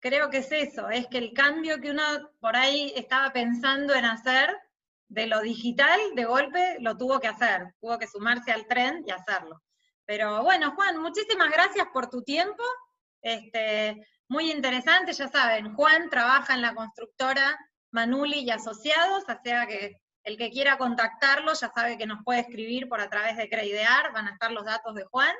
creo 0.00 0.30
que 0.30 0.38
es 0.38 0.50
eso, 0.50 0.88
es 0.88 1.06
que 1.06 1.18
el 1.18 1.32
cambio 1.32 1.80
que 1.80 1.90
uno 1.90 2.02
por 2.40 2.56
ahí 2.56 2.92
estaba 2.96 3.32
pensando 3.32 3.94
en 3.94 4.04
hacer 4.04 4.56
de 5.08 5.26
lo 5.26 5.40
digital, 5.40 6.00
de 6.14 6.24
golpe 6.24 6.76
lo 6.80 6.96
tuvo 6.96 7.20
que 7.20 7.28
hacer, 7.28 7.74
tuvo 7.80 7.98
que 7.98 8.06
sumarse 8.06 8.52
al 8.52 8.66
tren 8.66 9.04
y 9.06 9.10
hacerlo. 9.10 9.62
Pero 10.06 10.42
bueno, 10.42 10.72
Juan, 10.72 10.98
muchísimas 10.98 11.50
gracias 11.50 11.86
por 11.92 12.08
tu 12.08 12.22
tiempo. 12.22 12.62
Este, 13.22 14.06
muy 14.28 14.50
interesante, 14.50 15.12
ya 15.12 15.28
saben, 15.28 15.74
Juan 15.74 16.08
trabaja 16.08 16.54
en 16.54 16.62
la 16.62 16.74
constructora 16.74 17.58
Manuli 17.90 18.40
y 18.40 18.50
Asociados, 18.50 19.24
o 19.24 19.42
sea 19.42 19.66
que 19.66 19.96
el 20.24 20.36
que 20.36 20.50
quiera 20.50 20.78
contactarlo 20.78 21.52
ya 21.54 21.70
sabe 21.74 21.98
que 21.98 22.06
nos 22.06 22.22
puede 22.24 22.40
escribir 22.40 22.88
por 22.88 23.00
a 23.00 23.08
través 23.08 23.36
de 23.36 23.48
Creidear, 23.48 24.12
van 24.12 24.28
a 24.28 24.32
estar 24.32 24.52
los 24.52 24.64
datos 24.64 24.94
de 24.94 25.04
Juan. 25.04 25.34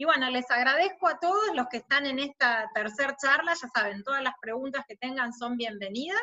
Y 0.00 0.04
bueno, 0.04 0.30
les 0.30 0.48
agradezco 0.48 1.08
a 1.08 1.18
todos 1.18 1.54
los 1.54 1.66
que 1.68 1.78
están 1.78 2.06
en 2.06 2.20
esta 2.20 2.70
tercer 2.72 3.16
charla, 3.16 3.52
ya 3.54 3.68
saben, 3.74 4.04
todas 4.04 4.22
las 4.22 4.34
preguntas 4.40 4.84
que 4.86 4.96
tengan 4.96 5.32
son 5.32 5.56
bienvenidas, 5.56 6.20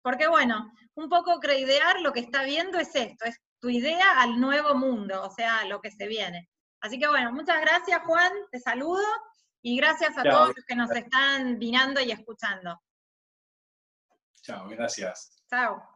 porque 0.00 0.28
bueno, 0.28 0.72
un 0.94 1.08
poco 1.08 1.40
Creidear 1.40 2.00
lo 2.00 2.12
que 2.12 2.20
está 2.20 2.44
viendo 2.44 2.78
es 2.78 2.94
esto, 2.94 3.24
es 3.24 3.40
tu 3.60 3.68
idea 3.68 4.20
al 4.20 4.40
nuevo 4.40 4.76
mundo, 4.76 5.24
o 5.24 5.30
sea, 5.30 5.64
lo 5.64 5.80
que 5.80 5.90
se 5.90 6.06
viene. 6.06 6.48
Así 6.80 7.00
que 7.00 7.08
bueno, 7.08 7.32
muchas 7.32 7.60
gracias 7.60 8.00
Juan, 8.04 8.32
te 8.52 8.60
saludo 8.60 9.04
y 9.60 9.76
gracias 9.76 10.16
a 10.16 10.22
todos 10.22 10.52
los 10.54 10.64
que 10.64 10.76
nos 10.76 10.92
están 10.92 11.58
vinando 11.58 12.00
y 12.00 12.12
escuchando. 12.12 12.80
Chao, 14.40 14.68
gracias. 14.68 15.42
Chao. 15.50 15.95